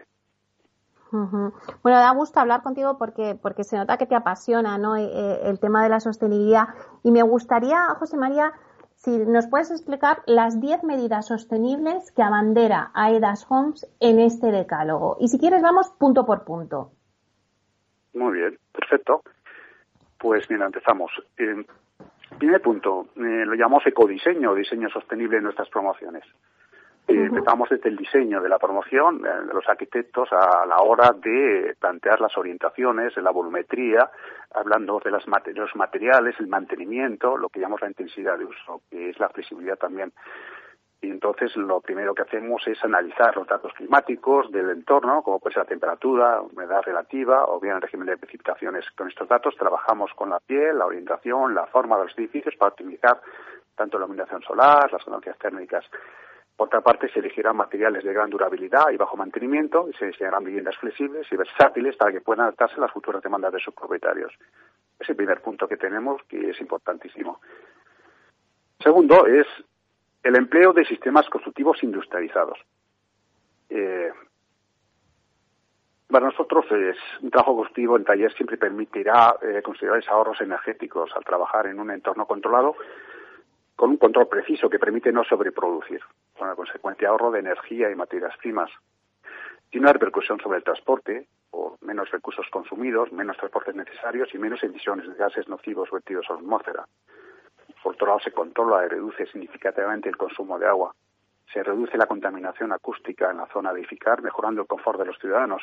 [1.11, 4.95] Bueno, da gusto hablar contigo porque, porque se nota que te apasiona ¿no?
[4.95, 6.69] Eh, el tema de la sostenibilidad.
[7.03, 8.53] Y me gustaría, José María,
[8.95, 15.17] si nos puedes explicar las 10 medidas sostenibles que abandera AEDAS Homes en este decálogo.
[15.19, 16.91] Y si quieres, vamos punto por punto.
[18.13, 19.21] Muy bien, perfecto.
[20.17, 21.11] Pues mira, empezamos.
[22.38, 26.24] Primer punto, eh, lo llamamos ecodiseño, diseño sostenible en nuestras promociones.
[27.08, 31.12] Eh, empezamos desde el diseño de la promoción, eh, de los arquitectos, a la hora
[31.12, 34.10] de plantear las orientaciones, la volumetría,
[34.54, 39.12] hablando de, las, los materiales, el mantenimiento, lo que llamamos la intensidad de uso, que
[39.12, 40.12] es la flexibilidad también
[41.02, 45.54] y entonces lo primero que hacemos es analizar los datos climáticos del entorno, como puede
[45.54, 48.86] ser la temperatura, humedad relativa o bien el régimen de precipitaciones.
[48.98, 52.72] Con estos datos trabajamos con la piel, la orientación, la forma de los edificios para
[52.72, 53.22] optimizar
[53.76, 55.86] tanto la iluminación solar, las ganancias térmicas.
[56.56, 60.46] Por otra parte, se elegirán materiales de gran durabilidad y bajo mantenimiento y se diseñarán
[60.46, 64.34] viviendas flexibles y versátiles para que puedan adaptarse a las futuras demandas de sus propietarios.
[64.98, 67.41] Es el primer punto que tenemos que es importantísimo.
[68.80, 69.46] Segundo es
[70.26, 72.57] el empleo de sistemas constructivos industrializados.
[73.69, 74.11] Eh,
[76.07, 81.23] para nosotros es un trabajo constructivo en taller siempre permitirá eh, considerar ahorros energéticos al
[81.23, 82.76] trabajar en un entorno controlado
[83.76, 86.01] con un control preciso que permite no sobreproducir,
[86.36, 88.71] con la consecuencia ahorro de energía y materias primas.
[89.69, 94.63] Tiene una repercusión sobre el transporte, o menos recursos consumidos, menos transportes necesarios y menos
[94.63, 96.88] emisiones de gases nocivos vertidos a la atmósfera.
[97.86, 100.96] Por otro lado, se controla y reduce significativamente el consumo de agua.
[101.54, 105.20] Se reduce la contaminación acústica en la zona de edificar, mejorando el confort de los
[105.20, 105.62] ciudadanos.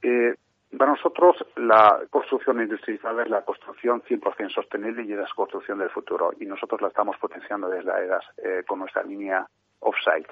[0.00, 0.34] Eh,
[0.78, 5.90] para nosotros, la construcción industrializada es la construcción 100% sostenible y es la construcción del
[5.90, 6.32] futuro.
[6.40, 9.46] Y nosotros la estamos potenciando desde la EDAS eh, con nuestra línea
[9.80, 10.30] off-site.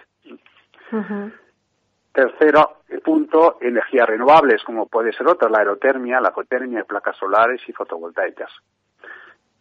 [2.11, 7.73] Tercero punto, energías renovables, como puede ser otra, la aerotermia, la cotermia, placas solares y
[7.75, 8.51] fotovoltaicas.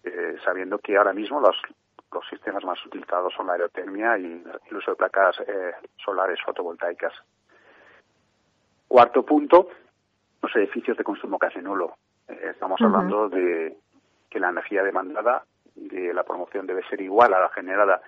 [0.03, 1.55] Eh, sabiendo que ahora mismo los,
[2.11, 5.73] los sistemas más utilizados son la aerotermia y el uso de placas eh,
[6.03, 7.13] solares fotovoltaicas.
[8.87, 9.69] Cuarto punto,
[10.41, 11.97] los edificios de consumo casi nulo.
[12.27, 13.77] Eh, estamos hablando de
[14.29, 15.43] que la energía demandada
[15.75, 18.01] de la promoción debe ser igual a la generada.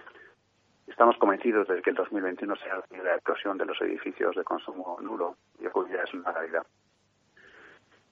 [0.87, 5.37] Estamos convencidos de que el 2021 será la explosión de los edificios de consumo nulo
[5.59, 6.65] y hoy ya es una realidad.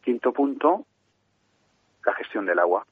[0.02, 0.86] Quinto punto,
[2.06, 2.86] la gestión del agua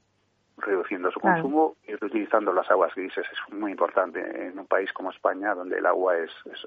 [0.61, 3.25] reduciendo su consumo y reutilizando las aguas grises.
[3.31, 6.65] Es muy importante en un país como España, donde el agua es, es,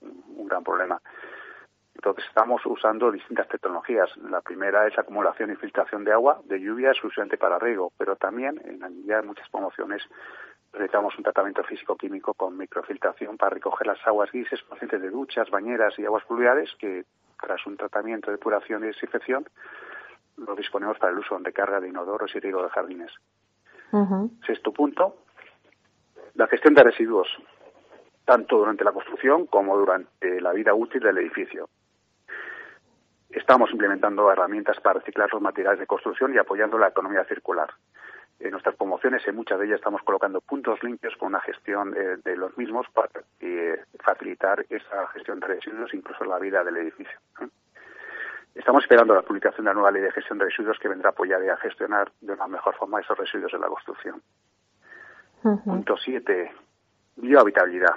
[0.00, 1.00] un gran problema.
[1.94, 4.10] Entonces estamos usando distintas tecnologías.
[4.16, 8.60] La primera es acumulación y filtración de agua de lluvia exclusivamente para riego, pero también
[8.64, 10.02] en ya muchas promociones
[10.72, 15.98] realizamos un tratamiento físico-químico con microfiltración para recoger las aguas grises procedentes de duchas, bañeras
[15.98, 17.04] y aguas pluviales que
[17.40, 19.44] tras un tratamiento de depuración y desinfección
[20.46, 23.12] lo disponemos para el uso de carga de inodoros y riego de jardines.
[24.46, 25.16] Sexto punto,
[26.34, 27.28] la gestión de residuos,
[28.24, 31.68] tanto durante la construcción como durante la vida útil del edificio.
[33.30, 37.70] Estamos implementando herramientas para reciclar los materiales de construcción y apoyando la economía circular.
[38.38, 42.16] En nuestras promociones, en muchas de ellas, estamos colocando puntos limpios con una gestión eh,
[42.24, 43.08] de los mismos para
[43.40, 47.18] eh, facilitar esa gestión de residuos, incluso la vida del edificio.
[48.54, 51.12] Estamos esperando la publicación de la nueva ley de gestión de residuos que vendrá a
[51.12, 54.22] apoyar y a gestionar de una mejor forma esos residuos en la construcción.
[55.42, 56.52] Punto 7.
[57.16, 57.94] Biohabitabilidad.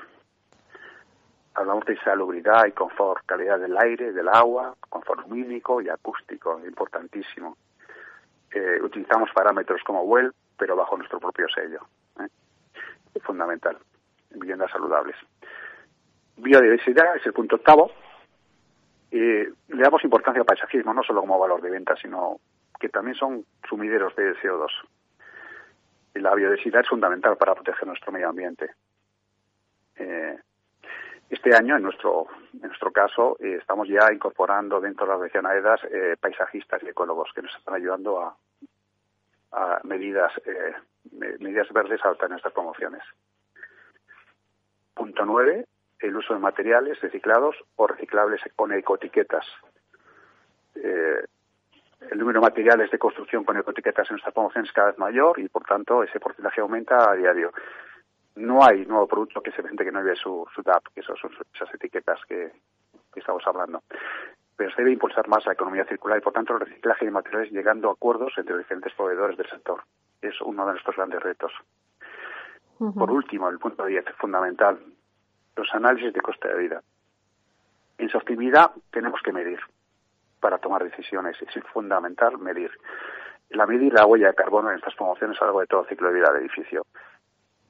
[1.54, 7.58] Hablamos de salubridad y confort, calidad del aire, del agua, confort lumínico y acústico, importantísimo.
[8.52, 11.82] Eh, utilizamos parámetros como WELL, pero bajo nuestro propio sello.
[12.20, 12.28] ¿eh?
[13.14, 13.78] Es fundamental.
[14.32, 15.16] Viviendas saludables.
[16.38, 17.92] Biodiversidad es el punto octavo.
[19.18, 22.42] Eh, le damos importancia al paisajismo, no solo como valor de venta, sino
[22.78, 24.70] que también son sumideros de CO2.
[26.16, 28.72] Y la biodiversidad es fundamental para proteger nuestro medio ambiente.
[29.96, 30.38] Eh,
[31.30, 35.46] este año, en nuestro, en nuestro caso, eh, estamos ya incorporando dentro de la región
[35.46, 38.36] AEDAS eh, paisajistas y ecólogos que nos están ayudando a,
[39.54, 40.74] a medidas, eh,
[41.40, 43.04] medidas verdes a en estas promociones.
[44.94, 45.68] Punto nueve,
[46.00, 49.46] el uso de materiales reciclados o reciclables con ecoetiquetas.
[50.76, 51.26] Eh,
[52.12, 55.40] el número de materiales de construcción con ecoetiquetas en nuestras promociones es cada vez mayor
[55.40, 57.52] y, por tanto, ese porcentaje aumenta a diario
[58.36, 61.16] no hay nuevo producto que se vende que no lleve su, su DAP, que son
[61.54, 62.52] esas etiquetas que,
[63.16, 63.82] estamos hablando.
[64.58, 67.52] Pero se debe impulsar más la economía circular y, por tanto, el reciclaje de materiales
[67.52, 69.84] llegando a acuerdos entre diferentes proveedores del sector.
[70.22, 71.54] Es uno de nuestros grandes retos.
[72.78, 74.78] Por último, el punto 10, fundamental,
[75.56, 76.82] los análisis de coste de vida.
[77.98, 79.60] En sostenibilidad tenemos que medir
[80.40, 81.38] para tomar decisiones.
[81.42, 82.72] Es fundamental medir.
[83.50, 85.88] La medir la huella de carbono en estas promociones a lo largo de todo el
[85.88, 86.86] ciclo de vida del edificio.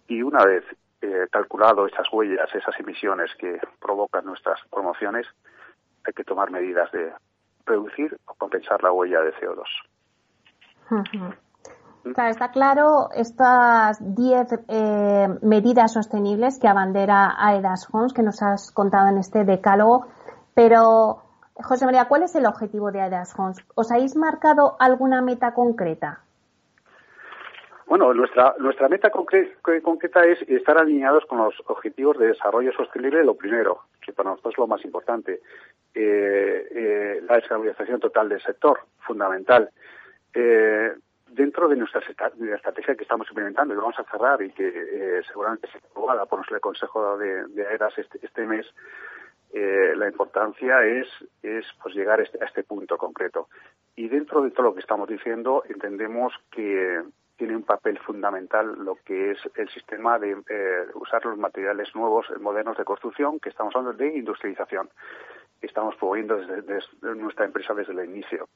[0.07, 0.63] Y una vez
[1.01, 5.27] eh, calculado esas huellas, esas emisiones que provocan nuestras promociones,
[6.05, 7.13] hay que tomar medidas de
[7.65, 9.65] reducir o compensar la huella de CO2.
[12.05, 19.09] Está claro estas 10 eh, medidas sostenibles que abandera AEDAS Homes, que nos has contado
[19.09, 20.07] en este decálogo,
[20.53, 21.21] pero
[21.55, 23.57] José María, ¿cuál es el objetivo de AEDAS Homes?
[23.75, 26.21] ¿Os habéis marcado alguna meta concreta?
[27.87, 33.35] Bueno, nuestra, nuestra meta concreta es estar alineados con los objetivos de desarrollo sostenible, lo
[33.35, 35.41] primero, que para nosotros es lo más importante.
[35.93, 39.69] Eh, eh, la descarbonización total del sector, fundamental.
[40.33, 40.93] Eh,
[41.27, 45.85] dentro de nuestra estrategia que estamos implementando y vamos a cerrar y que seguramente será
[45.89, 48.65] aprobada por nuestro Consejo de, de AERAS este, este mes,
[49.53, 51.07] la importancia es,
[51.41, 53.47] es pues llegar este, a este punto concreto.
[53.95, 57.01] Y dentro de todo lo que estamos diciendo, entendemos que
[57.37, 62.27] tiene un papel fundamental lo que es el sistema de eh, usar los materiales nuevos,
[62.29, 64.89] eh, modernos de construcción, que estamos hablando de industrialización,
[65.61, 66.79] estamos promoviendo desde,
[67.15, 68.47] nuestra empresa desde el inicio,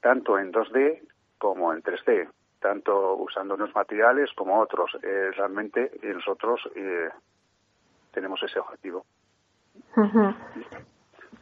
[0.00, 1.02] tanto en 2D
[1.42, 2.28] como en 3D,
[2.60, 4.96] tanto usando unos materiales como otros.
[5.02, 6.60] Eh, realmente nosotros
[8.12, 9.04] tenemos ese objetivo.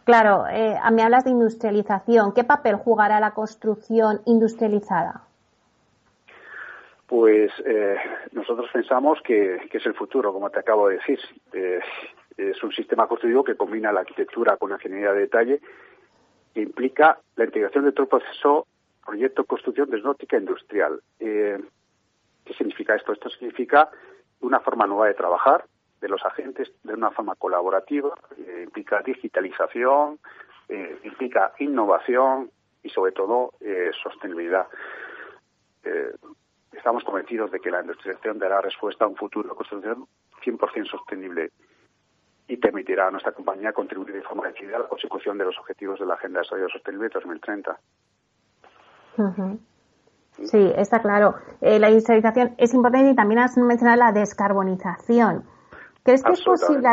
[0.05, 2.33] Claro, a mí hablas de industrialización.
[2.33, 5.27] ¿Qué papel jugará la construcción industrializada?
[7.11, 7.97] Pues eh,
[8.31, 11.19] nosotros pensamos que, es el futuro, como te acabo de decir.
[11.53, 11.81] Eh,
[12.37, 15.61] es un sistema constructivo que combina la arquitectura con la ingeniería de detalle
[16.55, 18.67] que implica la integración de todo el proceso
[19.11, 21.01] proyecto construcción desnótica industrial.
[21.19, 21.59] Eh,
[22.45, 23.13] ¿Qué significa esto?
[23.13, 23.91] Esto significa
[24.41, 25.65] una forma nueva de trabajar
[26.01, 28.15] de los agentes de una forma colaborativa,
[28.63, 30.19] implica digitalización,
[31.05, 32.51] implica innovación
[32.83, 33.53] y sobre todo
[34.03, 34.67] sostenibilidad
[36.73, 40.07] estamos convencidos de que la industrialización dará respuesta a un futuro de construcción
[40.43, 41.51] 100% sostenible
[42.49, 46.01] y permitirá a nuestra compañía contribuir de forma decidida a la consecución de los objetivos
[46.01, 47.79] de la Agenda de Desarrollo Sostenible 2030.
[50.45, 51.35] Sí, está claro.
[51.61, 55.45] Eh, la industrialización es importante y también has mencionado la descarbonización.
[56.03, 56.89] ¿Crees que, es posible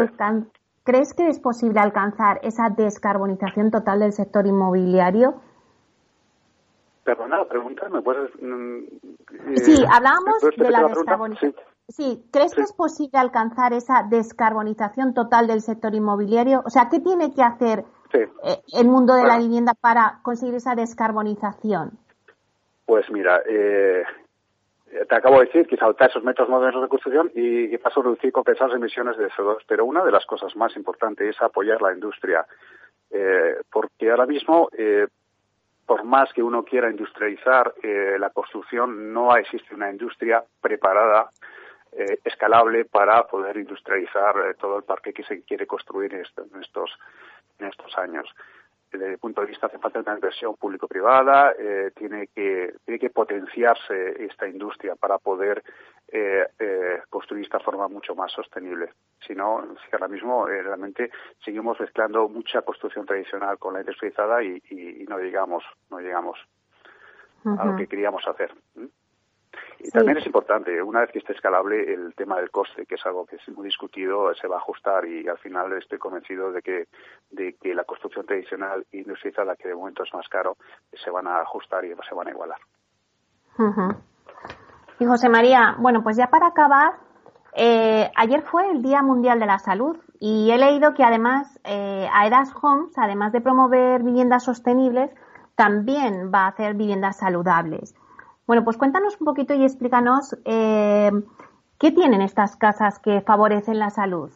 [0.84, 5.42] ¿Crees que es posible alcanzar esa descarbonización total del sector inmobiliario?
[7.04, 8.32] Perdona, pregunta, ¿me puedes...?
[8.42, 8.84] Mm,
[9.56, 11.56] sí, eh, hablábamos de la, descarbonización.
[11.90, 12.28] Sí.
[12.32, 16.64] ¿crees que es posible alcanzar esa descarbonización total del sector inmobiliario?
[16.66, 20.76] O sea, ¿qué tiene que hacer eh, el mundo de la vivienda para conseguir esa
[20.76, 21.98] descarbonización?
[22.88, 24.04] Pues mira, eh,
[25.08, 28.04] te acabo de decir que saltar esos métodos modernos de construcción y, y paso a
[28.04, 29.60] reducir y compensar las emisiones de CO2.
[29.68, 32.48] Pero una de las cosas más importantes es apoyar la industria.
[33.70, 34.70] porque ahora mismo
[35.88, 41.30] por más que uno quiera industrializar eh, la construcción, no existe una industria preparada,
[41.94, 46.26] eh, escalable para poder industrializar eh, todo el parque que se quiere construir en
[46.62, 46.92] estos,
[47.58, 48.30] en estos años.
[48.92, 53.10] Desde el punto de vista hace falta una inversión público-privada, eh, tiene que tiene que
[53.10, 55.64] potenciarse esta industria para poder
[56.08, 58.94] eh, eh, construir esta forma mucho más sostenible.
[59.26, 61.12] Si no, si ahora mismo realmente
[61.44, 66.38] seguimos mezclando mucha construcción tradicional con la industrializada y, y, no llegamos, no llegamos
[67.46, 68.54] a lo que queríamos hacer.
[69.80, 73.06] Y también es importante, una vez que esté escalable, el tema del coste, que es
[73.06, 76.62] algo que es muy discutido, se va a ajustar y al final estoy convencido de
[76.62, 76.88] que,
[77.30, 80.58] de que la construcción tradicional e industrializada, que de momento es más caro,
[80.94, 82.60] se van a ajustar y se van a igualar.
[85.00, 86.94] Y José María, bueno, pues ya para acabar,
[87.54, 92.08] eh, ayer fue el Día Mundial de la Salud y he leído que además eh,
[92.14, 95.12] Aedas Homes, además de promover viviendas sostenibles,
[95.56, 97.96] también va a hacer viviendas saludables.
[98.48, 101.12] Bueno, pues cuéntanos un poquito y explícanos eh,
[101.78, 104.32] qué tienen estas casas que favorecen la salud.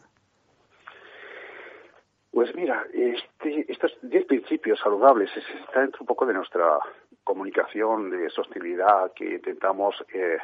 [2.30, 6.78] Pues mira, este, estos 10 principios saludables están dentro un poco de nuestra
[7.24, 10.36] comunicación de sostenibilidad que intentamos eh,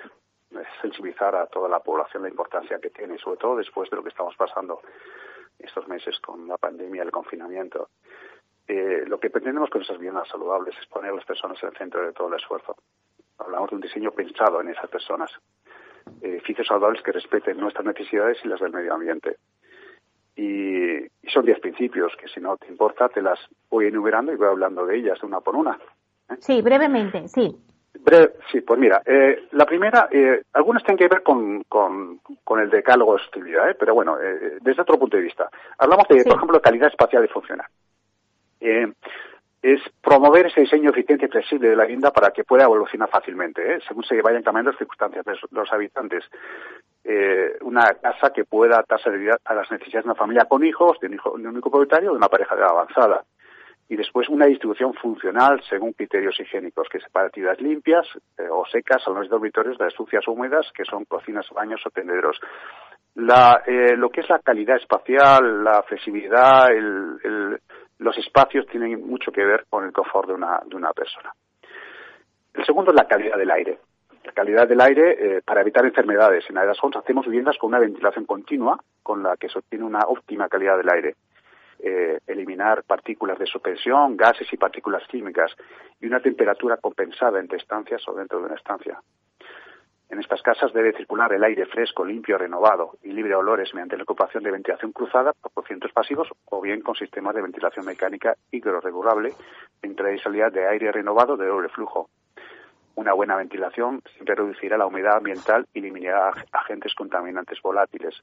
[0.81, 4.09] sensibilizar a toda la población la importancia que tiene, sobre todo después de lo que
[4.09, 4.81] estamos pasando
[5.59, 7.91] estos meses con la pandemia, el confinamiento.
[8.67, 11.77] Eh, lo que pretendemos con esas viviendas saludables es poner a las personas en el
[11.77, 12.77] centro de todo el esfuerzo.
[13.39, 15.31] Hablamos de un diseño pensado en esas personas.
[16.21, 19.37] Edificios saludables que respeten nuestras necesidades y las del medio ambiente.
[20.37, 24.49] Y, son diez principios que, si no te importa, te las voy enumerando y voy
[24.49, 25.79] hablando de ellas de una por una.
[26.31, 26.37] ¿eh?
[26.41, 27.55] Sí, brevemente, sí.
[28.51, 33.15] sí, pues mira, eh, la primera, eh, algunas tienen que ver con, con, el decálogo
[33.15, 35.51] de sostenibilidad, pero bueno, desde otro punto de vista.
[35.77, 37.67] Hablamos de, por ejemplo, calidad espacial y funcional
[39.61, 43.75] es promover ese diseño eficiente y flexible de la vivienda para que pueda evolucionar fácilmente,
[43.75, 43.79] ¿eh?
[43.87, 46.25] según se vayan cambiando las circunstancias de los habitantes.
[47.03, 49.11] Eh, una casa que pueda darse
[49.45, 52.11] a las necesidades de una familia con hijos, de un, hijo, de un único propietario,
[52.11, 53.25] de una pareja de avanzada.
[53.89, 58.07] Y después una distribución funcional según criterios higiénicos, que separa actividades limpias
[58.37, 62.39] eh, o secas, salones dormitorios de sucias húmedas, que son cocinas, baños o tendederos.
[63.15, 63.61] La,
[63.97, 67.59] lo que es la calidad espacial, la flexibilidad, el
[67.99, 71.33] los espacios tienen mucho que ver con el confort de una, de una persona.
[72.55, 73.79] El segundo es la calidad del aire.
[74.25, 76.45] La calidad del aire, eh, para evitar enfermedades.
[76.51, 80.01] En Aedas Homes hacemos viviendas con una ventilación continua, con la que se obtiene una
[80.01, 81.17] óptima calidad del aire.
[81.81, 85.53] Eh, eliminar partículas de suspensión, gases y partículas químicas,
[86.01, 89.01] y una temperatura compensada entre estancias o dentro de una estancia.
[90.11, 93.97] En estas casas debe circular el aire fresco, limpio, renovado y libre de olores mediante
[93.99, 98.35] la ocupación de ventilación cruzada por cocientes pasivos o bien con sistemas de ventilación mecánica
[98.51, 99.35] hidrorregulable
[99.83, 102.09] entrada y salida de aire renovado de doble flujo.
[102.95, 108.15] Una buena ventilación siempre reducirá la humedad ambiental y eliminará agentes contaminantes volátiles,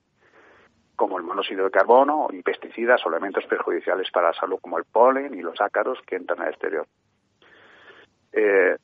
[0.95, 4.85] como el monóxido de carbono y pesticidas o elementos perjudiciales para la salud como el
[4.85, 6.87] polen y los ácaros que entran al exterior
[8.37, 8.75] eh,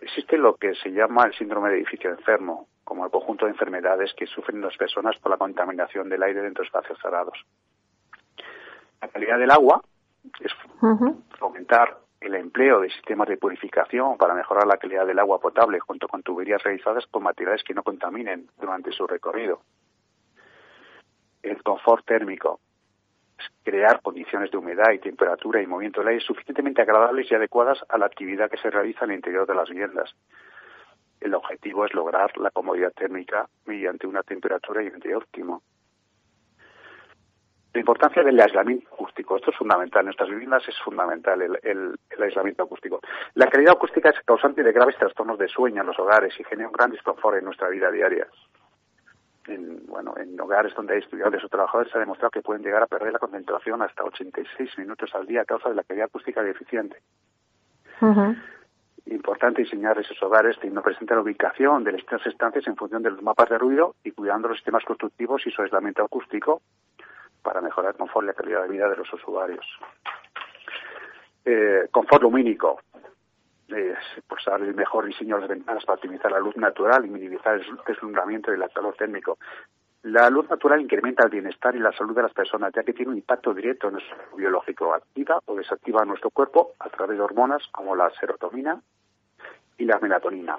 [0.00, 4.14] existe lo que se llama el síndrome de edificio enfermo, como el conjunto de enfermedades
[4.14, 7.36] que sufren las personas por la contaminación del aire dentro de espacios cerrados.
[9.00, 9.82] La calidad del agua
[10.40, 10.52] es
[11.36, 16.06] fomentar el empleo de sistemas de purificación para mejorar la calidad del agua potable junto
[16.06, 19.62] con tuberías realizadas con materiales que no contaminen durante su recorrido.
[21.42, 22.60] El confort térmico,
[23.62, 27.98] crear condiciones de humedad y temperatura y movimiento del aire suficientemente agradables y adecuadas a
[27.98, 30.14] la actividad que se realiza en el interior de las viviendas.
[31.20, 35.62] El objetivo es lograr la comodidad térmica mediante una temperatura y ambiente óptimo.
[37.72, 39.36] La importancia del aislamiento acústico.
[39.36, 40.00] Esto es fundamental.
[40.00, 43.00] En nuestras viviendas es fundamental el, el, aislamiento acústico.
[43.34, 46.68] La calidad acústica es causante de graves trastornos de sueño en los hogares y genera
[46.68, 48.26] un gran disconfort en nuestra vida diaria
[49.48, 52.82] en, bueno, en hogares donde hay estudiantes o trabajadores se ha demostrado que pueden llegar
[52.82, 56.42] a perder la concentración hasta 86 minutos al día a causa de la calidad acústica
[56.42, 57.00] deficiente.
[59.06, 63.22] Importante diseñar esos hogares teniendo presente la ubicación de las estancias en función de los
[63.22, 66.60] mapas de ruido y cuidando los sistemas constructivos y su aislamiento acústico
[67.42, 69.64] para mejorar el confort y la calidad de vida de los usuarios.
[71.44, 72.80] Eh, confort lumínico
[73.68, 77.10] es pues, dar el mejor diseño de las ventanas para optimizar la luz natural y
[77.10, 79.38] minimizar el deslumbramiento y el calor térmico.
[80.02, 83.10] La luz natural incrementa el bienestar y la salud de las personas, ya que tiene
[83.10, 84.94] un impacto directo en nuestro biológico.
[84.94, 88.80] Activa o desactiva nuestro cuerpo a través de hormonas como la serotonina
[89.78, 90.58] y la melatonina.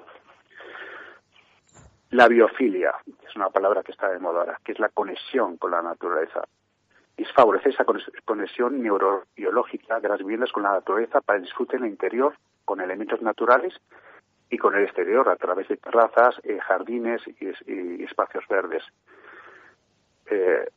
[2.10, 2.94] La biofilia,
[3.26, 6.42] es una palabra que está de moda ahora, que es la conexión con la naturaleza.
[7.16, 7.84] Y favorece esa
[8.24, 12.34] conexión neurobiológica de las viviendas con la naturaleza para el disfrute en el interior
[12.68, 13.72] con elementos naturales
[14.50, 18.82] y con el exterior a través de terrazas, eh, jardines y, espacios verdes.
[20.26, 20.68] Eh,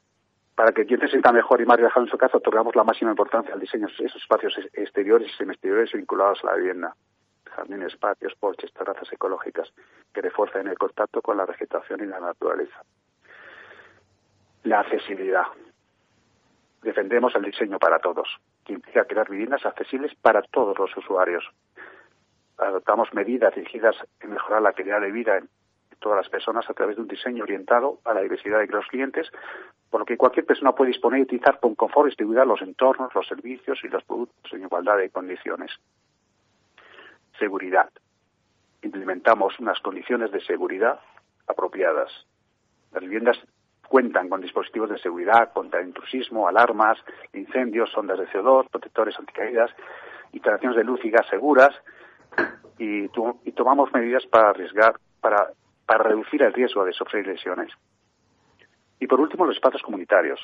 [0.55, 3.11] Para que quien se sienta mejor y más relajado en su casa, otorgamos la máxima
[3.11, 6.95] importancia al diseño de esos espacios exteriores y semiexteriores vinculados a la vivienda.
[7.55, 9.67] Jardines, patios, porches, terrazas ecológicas
[10.13, 12.83] que refuercen el contacto con la vegetación y la naturaleza.
[14.63, 15.47] La accesibilidad.
[16.83, 18.29] Defendemos el diseño para todos,
[18.65, 21.43] que implica crear viviendas accesibles para todos los usuarios.
[22.57, 25.49] Adoptamos medidas dirigidas en mejorar la calidad de vida en
[25.99, 29.31] todas las personas a través de un diseño orientado a la diversidad de los clientes,
[29.89, 33.13] por lo que cualquier persona puede disponer y utilizar con confort y distribuir los entornos,
[33.13, 35.71] los servicios y los productos en igualdad de condiciones.
[37.37, 37.89] Seguridad.
[38.83, 40.99] Implementamos unas condiciones de seguridad
[41.47, 42.11] apropiadas.
[42.91, 43.37] Las viviendas
[43.91, 46.97] cuentan con dispositivos de seguridad contra intrusismo, alarmas,
[47.33, 49.69] incendios, sondas de CO2, protectores anticaídas,
[50.31, 51.75] instalaciones de luz y gas seguras
[52.77, 53.09] y,
[53.51, 55.53] tomamos medidas para arriesgar, para
[56.03, 57.69] reducir el riesgo de sufrir lesiones.
[59.01, 60.39] Y por último, los espacios comunitarios.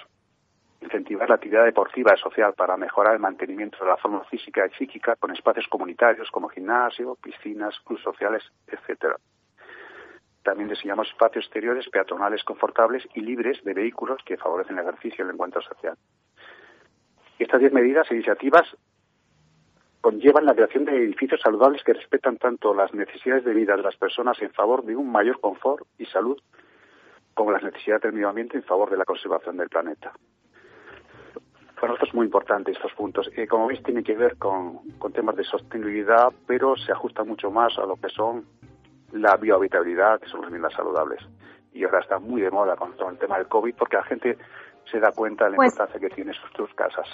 [0.82, 4.76] Incentivar la actividad deportiva y social para mejorar el mantenimiento de la forma física y
[4.78, 9.16] psíquica con espacios comunitarios como gimnasio, piscinas, clubes sociales, etcétera.
[10.48, 15.28] También diseñamos espacios exteriores peatonales confortables y libres de vehículos que favorecen el ejercicio y
[15.28, 15.98] el encuentro social.
[17.38, 18.66] Estas diez medidas e iniciativas
[20.00, 23.98] conllevan la creación de edificios saludables que respetan tanto las necesidades de vida de las
[23.98, 26.42] personas en favor de un mayor confort y salud
[27.34, 30.14] como las necesidades del medio ambiente en favor de la conservación del planeta.
[31.76, 33.30] Para nosotros es muy importante estos puntos.
[33.36, 34.80] Eh, como veis, tiene que ver con,
[35.14, 38.46] temas de sostenibilidad, pero se ajusta mucho más a lo que son
[39.12, 41.20] la biohabitabilidad, que son las viviendas saludables.
[41.74, 44.38] Y ahora está muy de moda con todo el tema del COVID porque la gente
[44.92, 47.08] se da cuenta de la pues importancia que tienen sus casas.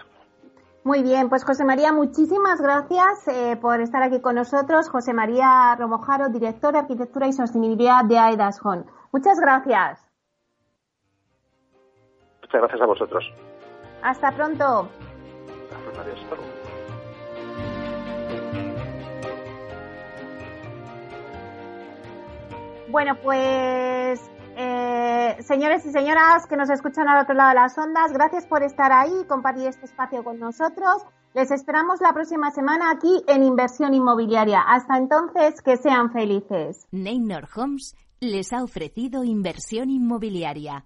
[0.83, 4.89] Muy bien, pues José María, muchísimas gracias eh, por estar aquí con nosotros.
[4.89, 8.83] José María Romojaro, director de Arquitectura y Sostenibilidad de AIDAS Home.
[9.13, 10.05] Muchas gracias.
[12.41, 13.33] Muchas gracias a vosotros.
[14.01, 14.89] Hasta pronto.
[22.93, 24.21] Bueno, pues
[24.55, 28.61] eh, señores y señoras que nos escuchan al otro lado de las ondas, gracias por
[28.61, 31.01] estar ahí y compartir este espacio con nosotros.
[31.33, 34.61] Les esperamos la próxima semana aquí en Inversión Inmobiliaria.
[34.61, 36.85] Hasta entonces, que sean felices.
[36.91, 40.85] Neynor Homes les ha ofrecido Inversión Inmobiliaria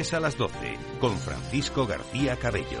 [0.00, 2.80] a las 12, con Francisco García Cabello.